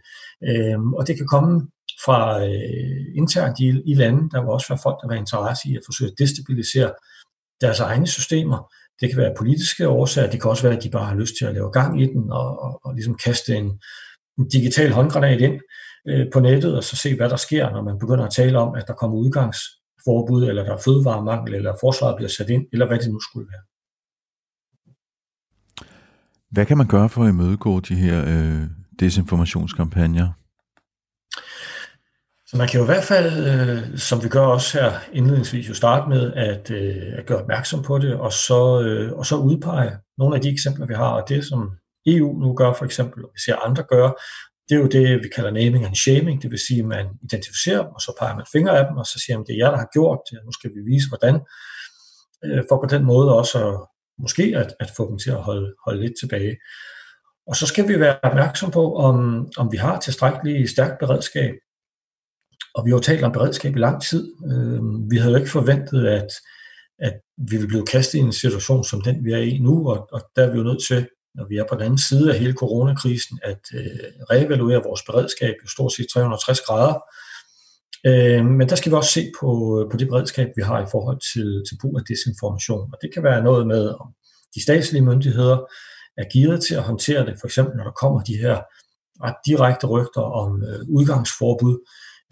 [0.49, 1.61] Øh, og det kan komme
[2.05, 4.31] fra øh, internt i, i lande.
[4.31, 6.93] Der vil også være folk, der har interesse i at forsøge at destabilisere
[7.61, 8.73] deres egne systemer.
[9.01, 11.45] Det kan være politiske årsager, det kan også være, at de bare har lyst til
[11.45, 13.81] at lave gang i den og, og, og ligesom kaste en,
[14.39, 15.61] en digital håndgranat ind
[16.09, 18.75] øh, på nettet og så se, hvad der sker, når man begynder at tale om,
[18.75, 22.99] at der kommer udgangsforbud, eller der er fødevaremangel, eller forsvaret bliver sat ind, eller hvad
[22.99, 23.63] det nu skulle være.
[26.51, 28.63] Hvad kan man gøre for at imødegå de her øh,
[29.01, 30.33] desinformationskampagner?
[32.49, 35.75] Så man kan jo i hvert fald, øh, som vi gør også her indledningsvis, jo
[35.75, 39.99] starte med at, øh, at gøre opmærksom på det, og så, øh, og så udpege
[40.19, 41.71] nogle af de eksempler, vi har, og det som
[42.07, 44.15] EU nu gør for eksempel, og vi ser andre gøre,
[44.69, 47.83] det er jo det, vi kalder naming and shaming, det vil sige, at man identificerer
[47.83, 49.71] dem, og så peger man fingre af dem, og så siger man, det er jer,
[49.71, 51.35] der har gjort det, nu skal vi vise, hvordan,
[52.45, 53.77] øh, for på den måde også at,
[54.23, 56.57] måske at, at få dem til at holde, holde lidt tilbage.
[57.47, 61.55] Og så skal vi være opmærksom på, om, om vi har tilstrækkeligt stærkt beredskab
[62.77, 64.33] og vi har jo talt om beredskab i lang tid.
[64.53, 66.31] Øh, vi havde jo ikke forventet, at,
[66.99, 70.09] at vi ville blive kastet i en situation som den, vi er i nu, og,
[70.13, 72.39] og der er vi jo nødt til, når vi er på den anden side af
[72.39, 76.97] hele coronakrisen, at øh, reevaluere vores beredskab jo stort set 360 grader.
[78.07, 80.91] Øh, men der skal vi også se på, øh, på det beredskab, vi har i
[80.91, 82.91] forhold til, til brug af desinformation.
[82.93, 84.09] Og det kan være noget med, om
[84.55, 85.59] de statslige myndigheder
[86.21, 88.57] er gearet til at håndtere det, for eksempel når der kommer de her
[89.25, 91.77] ret direkte rygter om øh, udgangsforbud,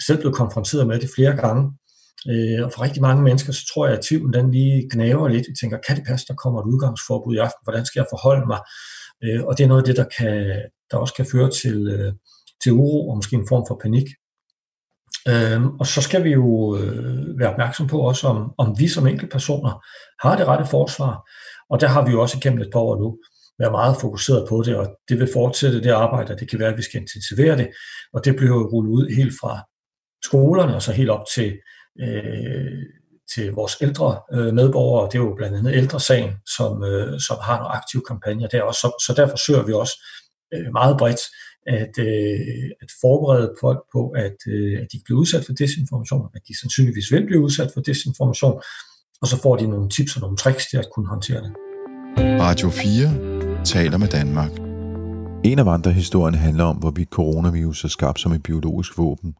[0.07, 1.63] selv blevet konfronteret med det flere gange.
[2.31, 5.47] Øh, og for rigtig mange mennesker, så tror jeg, at tvivlen den lige gnaver lidt.
[5.47, 7.63] Jeg tænker, kan det passe, der kommer et udgangsforbud i aften?
[7.65, 8.61] Hvordan skal jeg forholde mig?
[9.25, 12.13] Øh, og det er noget af det, der, kan, der også kan føre til, øh,
[12.63, 14.09] til uro og måske en form for panik.
[15.29, 19.07] Øhm, og så skal vi jo øh, være opmærksom på også, om, om vi som
[19.07, 19.85] enkeltpersoner
[20.27, 21.31] har det rette forsvar.
[21.71, 23.19] Og der har vi jo også igennem et par år nu
[23.59, 26.73] været meget fokuseret på det, og det vil fortsætte det arbejde, og det kan være,
[26.73, 27.69] at vi skal intensivere det.
[28.15, 29.63] Og det bliver jo rullet ud helt fra
[30.25, 31.59] skolerne og så helt op til,
[32.01, 32.83] øh,
[33.35, 35.09] til vores ældre øh, medborgere.
[35.13, 38.81] Det er jo blandt andet ældresagen, som, øh, som har nogle aktive kampagner der også.
[38.81, 39.95] Så, så derfor søger vi også
[40.55, 41.21] øh, meget bredt
[41.67, 46.43] at, øh, at forberede folk på, at, øh, at de bliver udsat for desinformation, at
[46.49, 48.61] de sandsynligvis vil blive udsat for desinformation,
[49.23, 51.53] og så får de nogle tips og nogle tricks til at kunne håndtere det.
[52.19, 54.51] Radio 4 taler med Danmark.
[55.45, 59.35] En af vandrehistorierne handler om, hvorvidt coronavirus er skabt som et biologisk våben.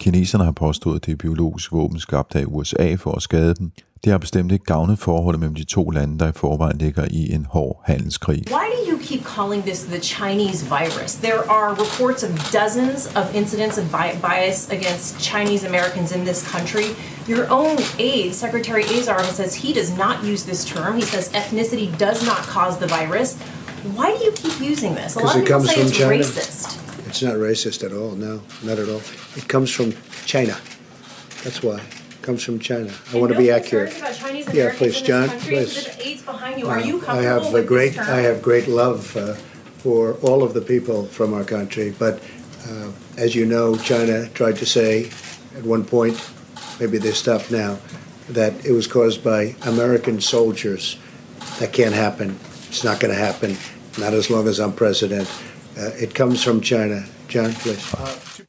[0.00, 3.72] Kineserne har påstået, at det er biologisk våben skabt af USA for at skade dem.
[4.04, 7.32] Det har bestemt ikke gavnet forholdet mellem de to lande, der i forvejen ligger i
[7.34, 8.42] en hård handelskrig.
[8.50, 11.14] Why do you keep calling this the Chinese virus?
[11.14, 13.84] There are reports of dozens of incidents of
[14.22, 16.86] bias against Chinese Americans in this country.
[17.32, 20.92] Your own aide, Secretary Azar, says he does not use this term.
[20.96, 23.30] He says ethnicity does not cause the virus.
[23.96, 25.16] Why do you keep using this?
[25.16, 26.16] A lot of people say it's China.
[26.16, 26.79] racist.
[27.10, 28.12] It's not racist at all.
[28.12, 29.02] No, not at all.
[29.34, 29.92] It comes from
[30.26, 30.56] China.
[31.42, 31.80] That's why.
[31.80, 32.92] It comes from China.
[33.12, 33.92] I want to be accurate.
[34.54, 35.28] yeah, please, John.
[35.40, 35.88] Please.
[36.28, 37.98] I have a great.
[37.98, 39.34] I have great love uh,
[39.82, 42.22] for all of the people from our country, but
[42.68, 45.10] uh, as you know, China tried to say
[45.56, 46.16] at one point,
[46.78, 47.80] maybe they stopped now,
[48.28, 50.96] that it was caused by American soldiers.
[51.58, 52.38] That can't happen.
[52.68, 53.56] It's not going to happen.
[53.98, 55.28] Not as long as I'm president.
[55.80, 57.02] Uh, it comes from China.
[57.34, 57.96] John, please.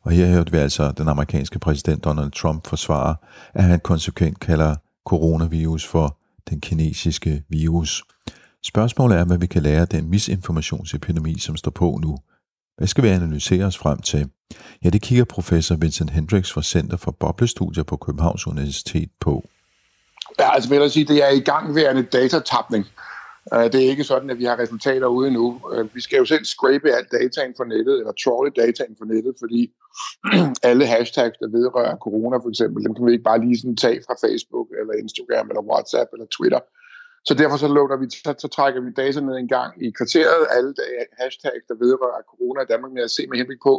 [0.04, 3.16] Og her hørte vi altså den amerikanske præsident Donald Trump forsvare,
[3.54, 6.18] at han konsekvent kalder coronavirus for
[6.50, 8.04] den kinesiske virus.
[8.64, 12.18] Spørgsmålet er, hvad vi kan lære af den misinformationsepidemi, som står på nu.
[12.78, 14.30] Hvad skal vi analysere os frem til?
[14.84, 19.50] Ja, det kigger professor Vincent Hendricks fra Center for Boblestudier på Københavns Universitet på.
[20.40, 22.86] Ja, altså vil jeg sige, det er i gangværende datatapning.
[23.54, 25.62] Øh, det er ikke sådan, at vi har resultater ude nu.
[25.74, 29.36] Øh, vi skal jo selv scrape alt dataen fra nettet, eller trawle dataen fra nettet,
[29.40, 29.62] fordi
[30.70, 34.04] alle hashtags, der vedrører corona for eksempel, dem kan vi ikke bare lige sådan tage
[34.08, 36.60] fra Facebook, eller Instagram, eller WhatsApp, eller Twitter.
[37.28, 40.42] Så derfor så, lukker vi, så, så trækker vi data ned en gang i kvarteret,
[40.52, 40.74] alle
[41.20, 43.74] hashtags, der vedrører corona i Danmark, med at se med henblik på,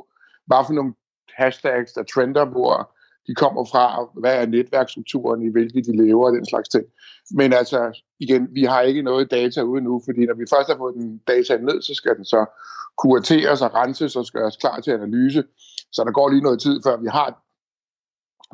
[0.47, 0.95] hvad for nogle
[1.39, 3.85] hashtags, der trender, hvor de kommer fra,
[4.21, 6.85] hvad er netværksstrukturen, i hvilke de lever, og den slags ting.
[7.31, 10.77] Men altså, igen, vi har ikke noget data ude nu, fordi når vi først har
[10.77, 12.47] fået den data ned, så skal den så
[12.99, 15.45] kurateres og renses og skal klar til analyse.
[15.93, 17.29] Så der går lige noget tid, før vi har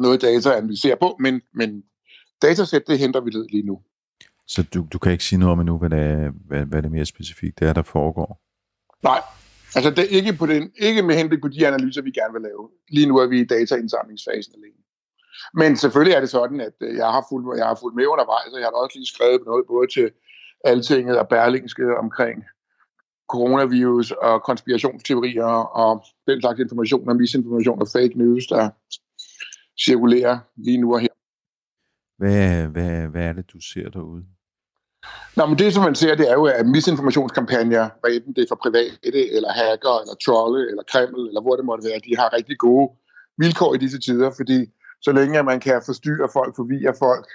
[0.03, 1.83] noget data at analysere på, men, men
[2.43, 3.81] datasæt, det henter vi lige nu.
[4.47, 6.93] Så du, du kan ikke sige noget om endnu, hvad det, er, hvad, hvad det
[6.93, 8.41] mere specifikt det er, der foregår?
[9.03, 9.21] Nej,
[9.77, 12.43] altså det er ikke, på den, ikke med henblik på de analyser, vi gerne vil
[12.43, 12.71] lave.
[12.91, 14.83] Lige nu er vi i dataindsamlingsfasen alene.
[15.55, 18.53] Men selvfølgelig er det sådan, at øh, jeg har fulgt, jeg har fulgt med undervejs,
[18.55, 20.11] og jeg har også lige skrevet noget både til
[20.65, 22.45] Altinget og Berlingske omkring
[23.29, 25.53] coronavirus og konspirationsteorier
[25.83, 28.71] og den slags information og misinformation og fake news, der
[29.87, 31.15] cirkulerer lige nu og her.
[32.19, 34.25] Hvad, hvad, hvad er det, du ser derude?
[35.37, 38.47] Nå, men det, som man ser, det er jo, at misinformationskampagner, hvad enten det er
[38.49, 42.33] for private, eller hacker, eller trolle, eller Kreml, eller hvor det måtte være, de har
[42.33, 42.91] rigtig gode
[43.39, 44.67] vilkår i disse tider, fordi
[45.03, 47.27] så længe at man kan forstyrre folk, forvirre folk,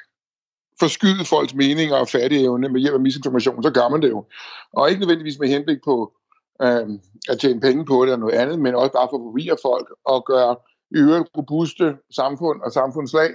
[0.80, 4.26] forskyde folks meninger og fattigevne med hjælp af misinformation, så gør man det jo.
[4.74, 6.14] Og ikke nødvendigvis med henblik på
[6.62, 6.88] øh,
[7.30, 9.88] at tjene penge på det eller noget andet, men også bare for at forvirre folk
[10.06, 10.56] og gøre
[10.92, 13.30] i øvrigt robuste samfund og samfundslag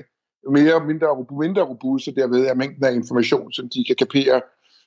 [0.51, 4.41] mere mindre, mindre robuste, derved er mængden af information, som de kan kapere,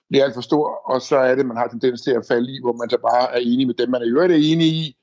[0.09, 2.59] bliver alt for stor, og så er det, man har tendens til at falde i,
[2.61, 4.97] hvor man så bare er enig med dem, man er i øvrigt er enig i,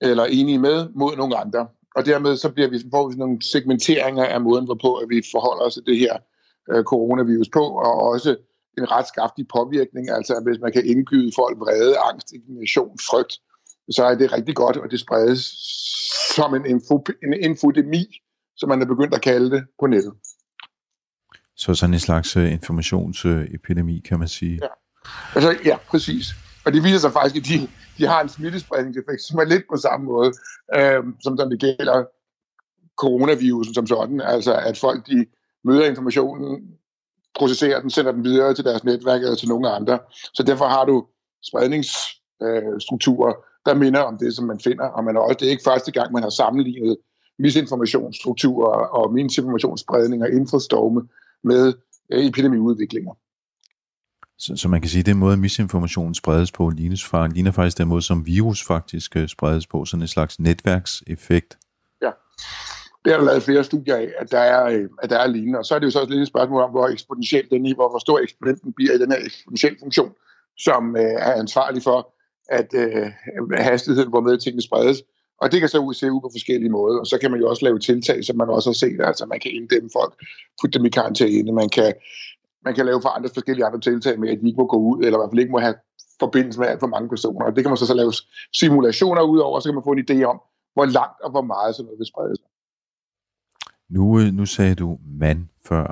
[0.00, 1.68] eller enig med, mod nogle andre.
[1.96, 5.64] Og dermed så bliver vi, får vi nogle segmenteringer af måden, hvorpå at vi forholder
[5.64, 6.16] os til det her
[6.70, 8.36] øh, coronavirus på, og også
[8.78, 13.34] en ret skaftig påvirkning, altså hvis man kan indgyde folk vrede, angst, indignation, frygt,
[13.90, 15.40] så er det rigtig godt, og det spredes
[16.36, 18.04] som en, info, en infodemi,
[18.56, 20.12] som man er begyndt at kalde det på nettet.
[21.56, 24.58] Så sådan en slags uh, informationsepidemi, kan man sige.
[24.62, 24.68] Ja.
[25.34, 26.26] Altså, ja, præcis.
[26.64, 29.76] Og det viser sig faktisk, at de, de har en smittespredningseffekt, som er lidt på
[29.76, 30.32] samme måde,
[30.76, 32.04] øh, som når det gælder
[32.96, 34.20] coronavirusen som sådan.
[34.20, 35.26] Altså, at folk de
[35.64, 36.68] møder informationen,
[37.38, 39.98] processerer den, sender den videre til deres netværk eller til nogle andre.
[40.34, 41.06] Så derfor har du
[41.44, 44.84] spredningsstrukturer, øh, der minder om det, som man finder.
[44.84, 46.96] Og man er også, det er ikke første gang, man har sammenlignet
[47.42, 51.08] misinformationsstrukturer og misinformationsspredning og infostorme
[51.44, 51.72] med
[52.12, 53.12] øh, epidemiudviklinger.
[54.38, 57.88] Så, så man kan sige, at den måde, misinformation spredes på, ligner, ligner faktisk den
[57.88, 61.58] måde, som virus faktisk øh, spredes på, sådan en slags netværkseffekt.
[62.02, 62.10] Ja,
[63.04, 65.58] det er der lavet flere studier af, at der er, øh, at der er lignende.
[65.58, 67.74] Og så er det jo så også lidt et spørgsmål om, hvor eksponentielt den i,
[67.74, 70.12] hvor stor eksponenten bliver i den her eksponentielle funktion,
[70.58, 72.14] som øh, er ansvarlig for,
[72.48, 73.06] at øh,
[73.54, 75.02] hastigheden, hvor med tingene spredes,
[75.42, 77.64] og det kan så se ud på forskellige måder, og så kan man jo også
[77.64, 80.12] lave tiltag, som man også har set, altså man kan inddæmme folk,
[80.60, 81.92] putte dem i karantæne, man kan,
[82.64, 84.98] man kan lave for andre forskellige andre tiltag med, at de ikke må gå ud,
[85.04, 85.74] eller i hvert fald ikke må have
[86.20, 87.44] forbindelse med alt for mange personer.
[87.46, 88.12] Og det kan man så, så lave
[88.60, 90.38] simulationer ud over, så kan man få en idé om,
[90.74, 92.48] hvor langt og hvor meget sådan noget vil sprede sig.
[93.96, 95.86] Nu, øh, nu sagde du mand før,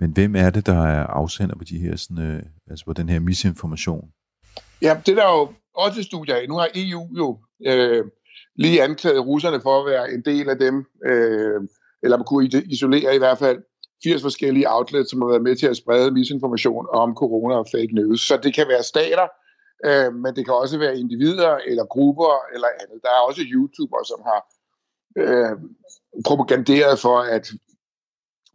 [0.00, 3.08] men hvem er det, der er afsender på de her, sådan, øh, altså på den
[3.08, 4.10] her misinformation?
[4.82, 6.48] Ja, det er der jo også studier af.
[6.48, 8.04] Nu har EU jo øh,
[8.60, 11.60] lige anklaget russerne for at være en del af dem, øh,
[12.02, 13.58] eller man kunne isolere i hvert fald
[14.04, 17.94] 80 forskellige outlets, som har været med til at sprede misinformation om corona og fake
[17.94, 18.20] news.
[18.20, 19.26] Så det kan være stater,
[19.88, 23.02] øh, men det kan også være individer eller grupper eller andet.
[23.02, 24.40] Der er også YouTubere, som har
[25.22, 25.56] øh,
[26.26, 27.46] propaganderet for, at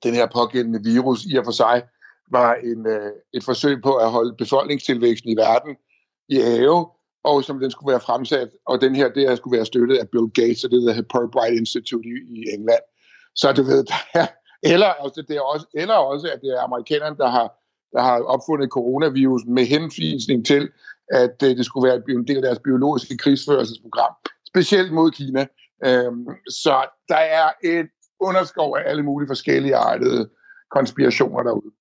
[0.04, 1.84] den her pågældende virus i og for sig
[2.32, 5.76] var en, øh, et forsøg på at holde befolkningstilvæksten i verden
[6.30, 6.88] i have,
[7.30, 10.10] og som den skulle være fremsat, og den her, det her skulle være støttet af
[10.10, 12.86] Bill Gates og det der Bright Institute i, i England.
[13.36, 14.28] Så du ved, der er,
[14.74, 17.48] eller, altså, det er også, eller også, at det er amerikanerne, der har,
[17.92, 20.70] der har opfundet coronavirusen med henvisning til,
[21.12, 24.14] at uh, det skulle være en del af deres biologiske krigsførelsesprogram,
[24.48, 25.46] specielt mod Kina.
[25.86, 26.76] Øhm, så
[27.10, 30.30] der er et underskov af alle mulige forskellige artede
[30.72, 31.72] konspirationer derude.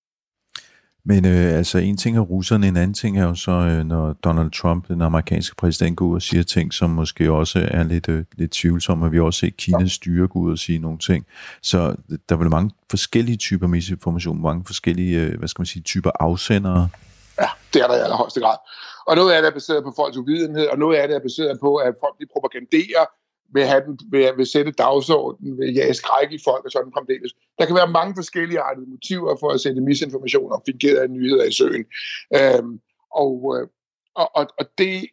[1.06, 4.12] Men øh, altså en ting er russerne, en anden ting er jo så, øh, når
[4.12, 8.08] Donald Trump, den amerikanske præsident, går ud og siger ting, som måske også er lidt,
[8.08, 10.98] øh, lidt tvivlsomme, og vi har også set Kinas styre gå ud og sige nogle
[10.98, 11.26] ting.
[11.62, 11.96] Så
[12.28, 16.10] der er vel mange forskellige typer misinformation, mange forskellige, øh, hvad skal man sige, typer
[16.20, 16.88] afsendere.
[17.40, 18.56] Ja, det er der i allerhøjeste grad.
[19.06, 21.60] Og noget af det er baseret på folks uvidenhed, og noget af det er baseret
[21.60, 23.04] på, at folk de propaganderer
[23.54, 27.32] vil, have den, vil, vil sætte dagsordenen, vil jage skræk i folk og sådan fremdeles.
[27.58, 31.52] Der kan være mange forskellige artede motiver for at sætte misinformation og fingerede nyheder i
[31.52, 31.84] søen.
[32.36, 32.80] Øhm,
[33.14, 33.68] og, øh,
[34.14, 35.06] og, og, og det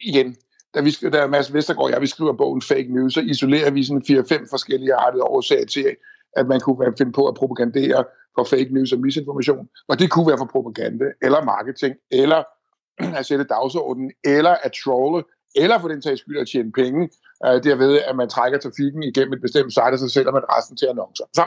[0.00, 0.36] igen,
[0.74, 3.84] da, vi, da Mads Vestergaard og jeg vi skriver bogen Fake News, så isolerer vi
[3.84, 5.96] sådan fire-fem forskellige artede årsager til,
[6.36, 9.68] at man kunne finde på at propagandere for fake news og misinformation.
[9.88, 12.42] Og det kunne være for propaganda, eller marketing, eller
[13.18, 15.24] at sætte dagsordenen, eller at trolle,
[15.56, 17.08] eller for den sags skyld at tjene penge,
[17.46, 20.76] øh, derved at man trækker trafikken igennem et bestemt site, og så sælger man resten
[20.76, 21.24] til annoncer.
[21.34, 21.44] Så,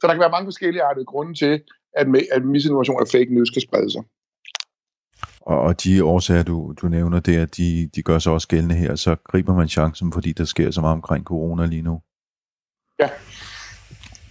[0.00, 1.62] så der kan være mange forskellige artede grunde til,
[2.00, 4.02] at, at misinformation og fake news kan sprede sig.
[5.40, 8.94] Og, og de årsager, du, du nævner der, de, de gør sig også gældende her,
[8.94, 12.00] så griber man chancen, fordi der sker så meget omkring corona lige nu.
[12.98, 13.10] Ja,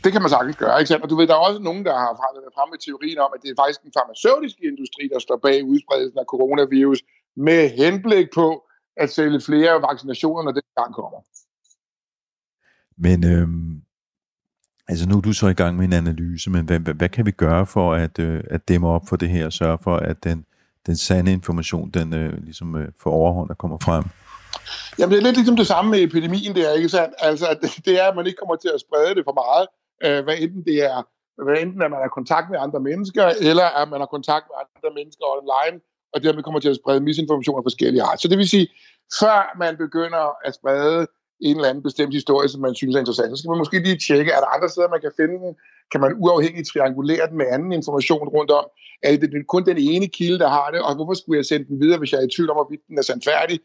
[0.04, 0.80] det kan man sagtens gøre.
[0.80, 1.04] Ikke?
[1.04, 2.12] Og du ved, der er også nogen, der har
[2.56, 6.20] frem med teorien om, at det er faktisk den farmaceutiske industri, der står bag udspredelsen
[6.20, 7.02] af coronavirus,
[7.36, 8.67] med henblik på
[9.00, 11.20] at sælge flere vaccinationer, når det gang kommer.
[12.98, 13.82] Men øhm,
[14.90, 17.26] Altså nu er du så i gang med en analyse, men hvad, hvad, hvad kan
[17.26, 20.24] vi gøre for at, øh, at dæmme op for det her og sørge for, at
[20.24, 20.46] den,
[20.86, 24.04] den sande information, den øh, ligesom øh, får overhånd og kommer frem?
[25.00, 27.16] Jamen det er lidt ligesom det samme med epidemien der, ikke sandt?
[27.20, 27.48] Altså
[27.86, 29.66] det er, at man ikke kommer til at sprede det for meget,
[30.06, 30.98] øh, hvad enten det er,
[31.44, 34.58] hvad enten at man har kontakt med andre mennesker, eller at man har kontakt med
[34.64, 35.78] andre mennesker online,
[36.14, 38.22] og dermed kommer til at sprede misinformation af forskellige art.
[38.22, 38.68] Så det vil sige,
[39.20, 41.08] før man begynder at sprede
[41.40, 44.00] en eller anden bestemt historie, som man synes er interessant, så skal man måske lige
[44.08, 45.56] tjekke, er der andre steder, man kan finde den?
[45.92, 48.66] Kan man uafhængigt triangulere den med anden information rundt om?
[49.04, 50.82] Er det kun den ene kilde, der har det?
[50.82, 52.98] Og hvorfor skulle jeg sende den videre, hvis jeg er i tvivl om, hvorvidt den
[52.98, 53.60] er sandfærdig?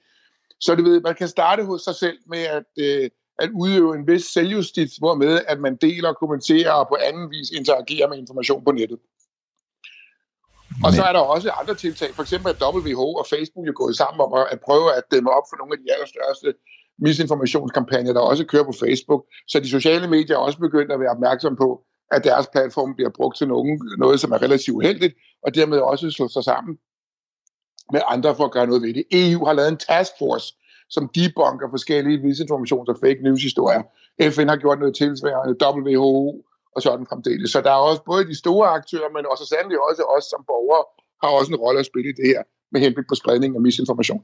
[0.61, 4.07] Så du ved, man kan starte hos sig selv med at, øh, at udøve en
[4.07, 8.73] vis selvjustits, hvormed at man deler, kommenterer og på anden vis interagerer med information på
[8.73, 8.99] nettet.
[10.79, 10.85] Men...
[10.87, 12.11] Og så er der også andre tiltag.
[12.15, 15.47] For eksempel at WHO og Facebook er gået sammen om at prøve at dæmme op
[15.51, 16.49] for nogle af de allerstørste
[16.99, 19.23] misinformationskampagner, der også kører på Facebook.
[19.49, 21.69] Så de sociale medier er også begyndt at være opmærksom på,
[22.11, 25.15] at deres platform bliver brugt til nogen, noget, som er relativt uheldigt,
[25.45, 26.79] og dermed også slå sig sammen
[27.93, 29.05] med andre for at gøre noget ved det.
[29.13, 30.55] EU har lavet en taskforce,
[30.91, 33.83] som debunker forskellige misinformations- og fake news-historier.
[34.31, 36.45] FN har gjort noget tilsvarende, WHO
[36.77, 37.51] og sådan fremdeles.
[37.51, 40.85] Så der er også både de store aktører, men også sandelig også os som borgere,
[41.23, 42.43] har også en rolle at spille i det her
[42.73, 44.23] med henblik på spredning af misinformation.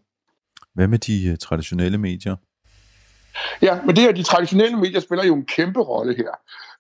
[0.75, 2.37] Hvad med de uh, traditionelle medier?
[3.63, 6.33] Ja, men det her, de traditionelle medier spiller jo en kæmpe rolle her.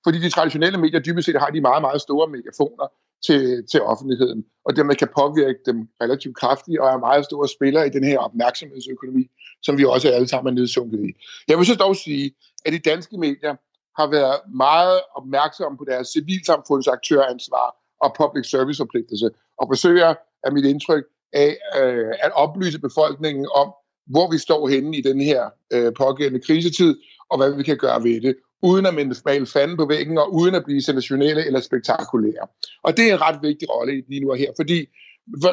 [0.04, 2.86] Fordi de traditionelle medier dybest set har de meget, meget store megafoner
[3.26, 7.86] til, til offentligheden, og dermed kan påvirke dem relativt kraftigt, og er meget store spillere
[7.86, 9.24] i den her opmærksomhedsøkonomi,
[9.62, 11.10] som vi også alle sammen er nedsunket i.
[11.48, 13.54] Jeg vil så dog sige, at de danske medier
[13.98, 17.68] har været meget opmærksomme på deres civilsamfundsaktøransvar
[18.04, 23.72] og public service forpligtelse, og forsøger, af mit indtryk, af øh, at oplyse befolkningen om,
[24.06, 26.96] hvor vi står henne i den her øh, pågældende krisetid,
[27.30, 28.94] og hvad vi kan gøre ved det, uden at
[29.24, 32.46] male fanden på væggen, og uden at blive sensationelle eller spektakulære.
[32.82, 34.86] Og det er en ret vigtig rolle lige nu og her, fordi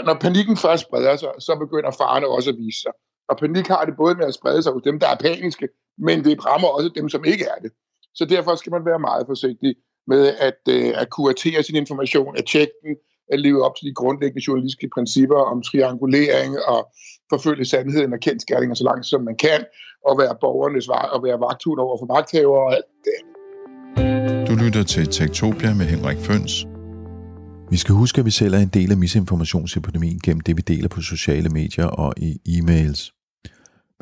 [0.06, 2.92] når panikken først spreder sig, så begynder farerne også at vise sig.
[3.30, 6.24] Og panik har det både med at sprede sig hos dem, der er paniske, men
[6.24, 7.72] det rammer også dem, som ikke er det.
[8.16, 9.76] Så derfor skal man være meget forsigtig
[10.08, 12.96] med at, øh, at kuratere sin information, at tjekke den,
[13.34, 16.82] at leve op til de grundlæggende journalistiske principper om triangulering og
[17.30, 19.62] forfølge sandheden og kendskærninger så langt som man kan,
[20.08, 23.18] og være borgernes var og være vagthund over for magthavere og alt det.
[24.50, 26.66] Du lytter til Tektopia med Henrik Føns.
[27.70, 30.88] Vi skal huske, at vi selv er en del af misinformationsepidemien gennem det, vi deler
[30.88, 33.15] på sociale medier og i e-mails.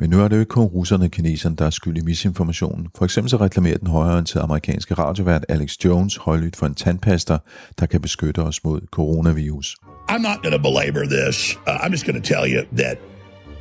[0.00, 2.86] Men nu er det jo ikke kun russerne og kineserne, der er skyld i misinformationen.
[2.96, 7.38] For eksempel så reklamerer den højreorienterede amerikanske radiovært Alex Jones højlydt for en tandpasta,
[7.80, 9.76] der kan beskytte os mod coronavirus.
[10.10, 11.56] I'm not going to belabor this.
[11.68, 12.98] Uh, I'm just going to tell you that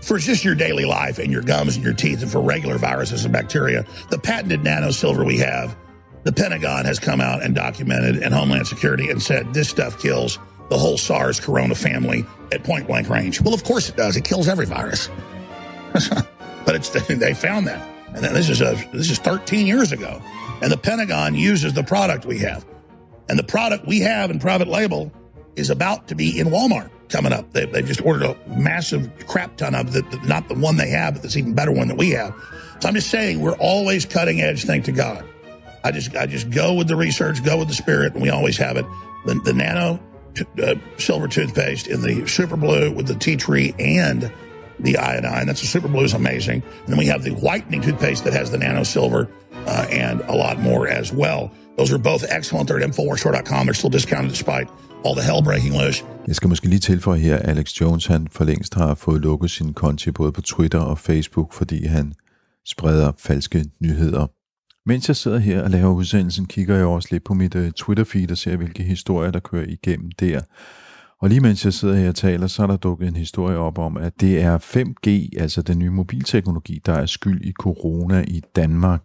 [0.07, 3.25] for just your daily life and your gums and your teeth and for regular viruses
[3.25, 5.67] and bacteria, the patented nano silver we have,
[6.23, 10.39] the Pentagon has come out and documented and Homeland Security and said this stuff kills
[10.69, 13.41] the whole SARS corona family at point blank range.
[13.41, 14.15] Well, of course it does.
[14.17, 15.09] It kills every virus.
[16.65, 20.21] but it's they found that, and this is a this is 13 years ago,
[20.61, 22.65] and the Pentagon uses the product we have,
[23.29, 25.11] and the product we have in private label
[25.55, 27.51] is about to be in Walmart coming up.
[27.53, 31.13] They, they just ordered a massive crap ton of the, not the one they have,
[31.13, 32.33] but this even better one that we have.
[32.79, 34.65] So I'm just saying we're always cutting edge.
[34.65, 35.25] Thank to God.
[35.83, 38.57] I just I just go with the research, go with the spirit, and we always
[38.57, 38.85] have it.
[39.25, 39.99] The, the nano
[40.61, 44.31] uh, silver toothpaste in the super blue with the tea tree and
[44.79, 45.45] the iodine.
[45.47, 46.63] That's the super blue is amazing.
[46.63, 49.27] And then we have the whitening toothpaste that has the nano silver
[49.67, 51.51] uh, and a lot more as well.
[51.77, 52.67] Those are both excellent.
[52.67, 53.65] They're at InfoWarsStore.com.
[53.65, 54.67] They're still discounted despite
[55.03, 56.03] all the hell breaking loose.
[56.27, 59.51] Jeg skal måske lige tilføje her, at Alex Jones han for længst har fået lukket
[59.51, 62.13] sin konti både på Twitter og Facebook, fordi han
[62.65, 64.27] spreder falske nyheder.
[64.85, 68.31] Mens jeg sidder her og laver udsendelsen, kigger jeg også lidt på mit uh, Twitter-feed
[68.31, 70.41] og ser, hvilke historier, der kører igennem der.
[71.23, 73.77] Og lige mens jeg sidder her og taler, så er der dukket en historie op
[73.77, 78.41] om, at det er 5G, altså den nye mobilteknologi, der er skyld i corona i
[78.55, 79.01] Danmark.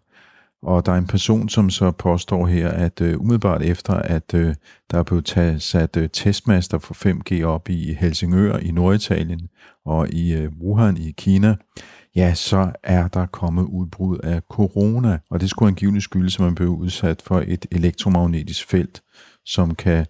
[0.62, 4.54] Og der er en person, som så påstår her, at øh, umiddelbart efter, at øh,
[4.90, 9.48] der er blevet taget, sat øh, testmaster for 5G op i Helsingør i Norditalien
[9.84, 11.56] og i øh, Wuhan i Kina,
[12.16, 15.18] ja, så er der kommet udbrud af corona.
[15.30, 19.02] Og det skulle angiveligt skyldes, at man blev udsat for et elektromagnetisk felt,
[19.44, 20.06] som kan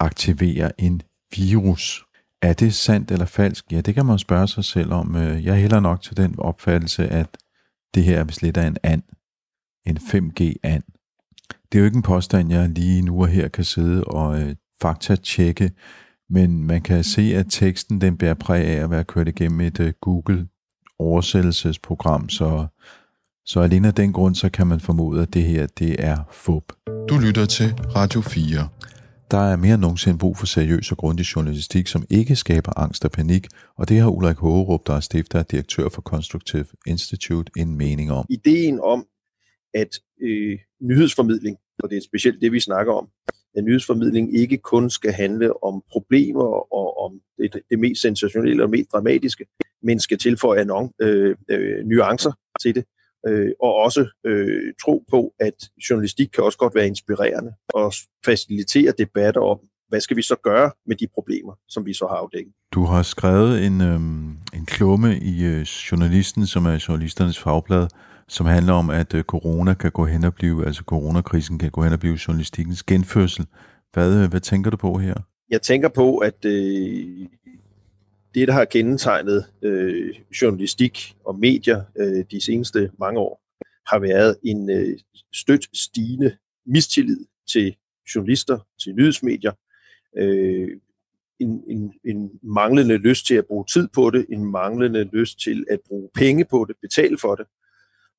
[0.00, 1.02] aktivere en
[1.34, 2.04] virus.
[2.42, 3.72] Er det sandt eller falsk?
[3.72, 5.16] Ja, det kan man spørge sig selv om.
[5.16, 7.38] Øh, jeg hælder nok til den opfattelse, at
[7.94, 9.02] det her er lidt af en and
[9.86, 10.82] en 5G-and.
[11.72, 14.54] Det er jo ikke en påstand, jeg lige nu og her kan sidde og øh,
[14.82, 15.70] fakta-tjekke,
[16.30, 19.80] men man kan se, at teksten den bærer præg af at være kørt igennem et
[19.80, 20.48] øh, Google
[20.98, 22.66] oversættelsesprogram, så,
[23.46, 26.72] så alene af den grund, så kan man formode, at det her det er fup.
[27.08, 28.68] Du lytter til Radio 4.
[29.30, 33.04] Der er mere end nogensinde brug for seriøs og grundig journalistik, som ikke skaber angst
[33.04, 33.46] og panik,
[33.76, 38.12] og det har Ulrik Hågerup, der er stifter og direktør for Constructive Institute, en mening
[38.12, 38.26] om.
[38.30, 39.06] Ideen om,
[39.74, 43.08] at øh, nyhedsformidling, og det er specielt det, vi snakker om,
[43.56, 48.70] at nyhedsformidling ikke kun skal handle om problemer og om det, det mest sensationelle og
[48.70, 49.46] mest dramatiske,
[49.82, 52.84] men skal tilføje anon, øh, øh, nuancer til det,
[53.26, 55.54] øh, og også øh, tro på, at
[55.90, 57.92] journalistik kan også godt være inspirerende og
[58.24, 59.58] facilitere debatter om,
[59.88, 62.52] hvad skal vi så gøre med de problemer, som vi så har afdækket.
[62.74, 64.00] Du har skrevet en, øh,
[64.58, 67.88] en klumme i øh, Journalisten, som er journalisternes fagblad,
[68.28, 71.82] som handler om, at øh, corona kan gå hen og blive, altså coronakrisen kan gå
[71.82, 73.46] hen og blive journalistikkens genfødsel.
[73.92, 75.14] Hvad, øh, hvad tænker du på her?
[75.50, 77.26] Jeg tænker på, at øh,
[78.36, 83.42] det, der har kendetegnet øh, journalistik og medier øh, de seneste mange år,
[83.90, 84.98] har været en øh,
[85.34, 87.76] stødt stigende mistillid til
[88.14, 89.52] journalister, til nyhedsmedier,
[90.18, 90.68] øh,
[91.40, 95.66] en, en, en manglende lyst til at bruge tid på det, en manglende lyst til
[95.70, 97.46] at bruge penge på det, betale for det.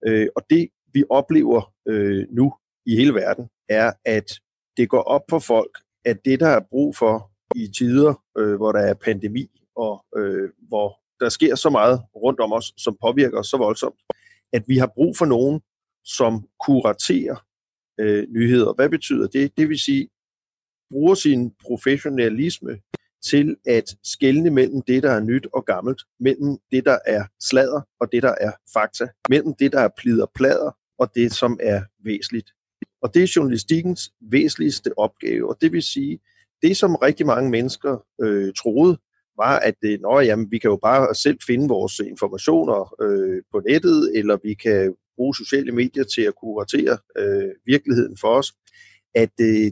[0.08, 2.54] Øh, og det, vi oplever øh, nu
[2.86, 4.32] i hele verden, er, at
[4.78, 8.72] det går op for folk, at det, der er brug for i tider, øh, hvor
[8.72, 13.40] der er pandemi, og øh, hvor der sker så meget rundt om os, som påvirker
[13.40, 14.00] os så voldsomt,
[14.54, 15.62] at vi har brug for nogen,
[16.06, 17.46] som kuraterer
[18.00, 18.74] øh, nyheder.
[18.74, 19.58] Hvad betyder det?
[19.58, 20.10] Det vil sige,
[20.92, 22.80] bruger sin professionalisme
[23.24, 27.82] til at skelne mellem det, der er nyt og gammelt, mellem det, der er sladder
[28.00, 31.82] og det, der er fakta, mellem det, der er plider plader og det, som er
[32.04, 32.52] væsentligt.
[33.02, 36.20] Og det er journalistikkens væsentligste opgave, og det vil sige,
[36.62, 38.98] det som rigtig mange mennesker øh, troede,
[39.38, 43.60] var, at det, nå, jamen, vi kan jo bare selv finde vores informationer øh, på
[43.60, 48.54] nettet, eller vi kan bruge sociale medier til at kuratere øh, virkeligheden for os,
[49.16, 49.72] at øh,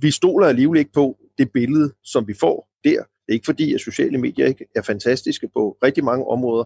[0.00, 3.02] vi stoler alligevel ikke på det billede, som vi får der.
[3.26, 6.64] Det er ikke fordi, at sociale medier ikke er fantastiske på rigtig mange områder,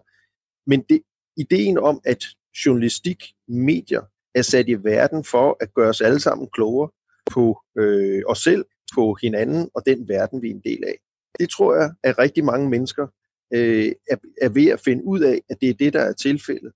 [0.66, 1.02] men det,
[1.36, 2.24] ideen om, at
[2.66, 4.02] journalistik, medier,
[4.34, 6.90] er sat i verden for at gøre os alle sammen klogere
[7.30, 8.64] på øh, os selv,
[8.94, 10.96] på hinanden og den verden, vi er en del af.
[11.41, 13.07] Det tror jeg, at rigtig mange mennesker
[13.55, 16.72] øh, er, er ved at finde ud af, at det er det, der er tilfældet.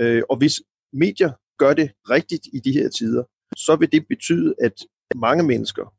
[0.00, 0.62] Øh, og hvis
[0.92, 3.24] medier gør det rigtigt i de her tider,
[3.56, 4.72] så vil det betyde, at
[5.16, 5.94] mange mennesker,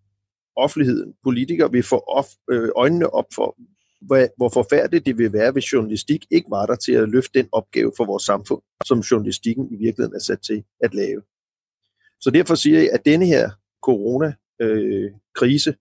[0.55, 3.57] offentligheden, politikere, vil få op, øh, øjnene op for,
[4.01, 7.49] hvad, hvor forfærdeligt det vil være, hvis journalistik ikke var der til at løfte den
[7.51, 11.21] opgave for vores samfund, som journalistikken i virkeligheden er sat til at lave.
[12.21, 13.49] Så derfor siger jeg, at denne her
[13.83, 15.75] corona-krise øh,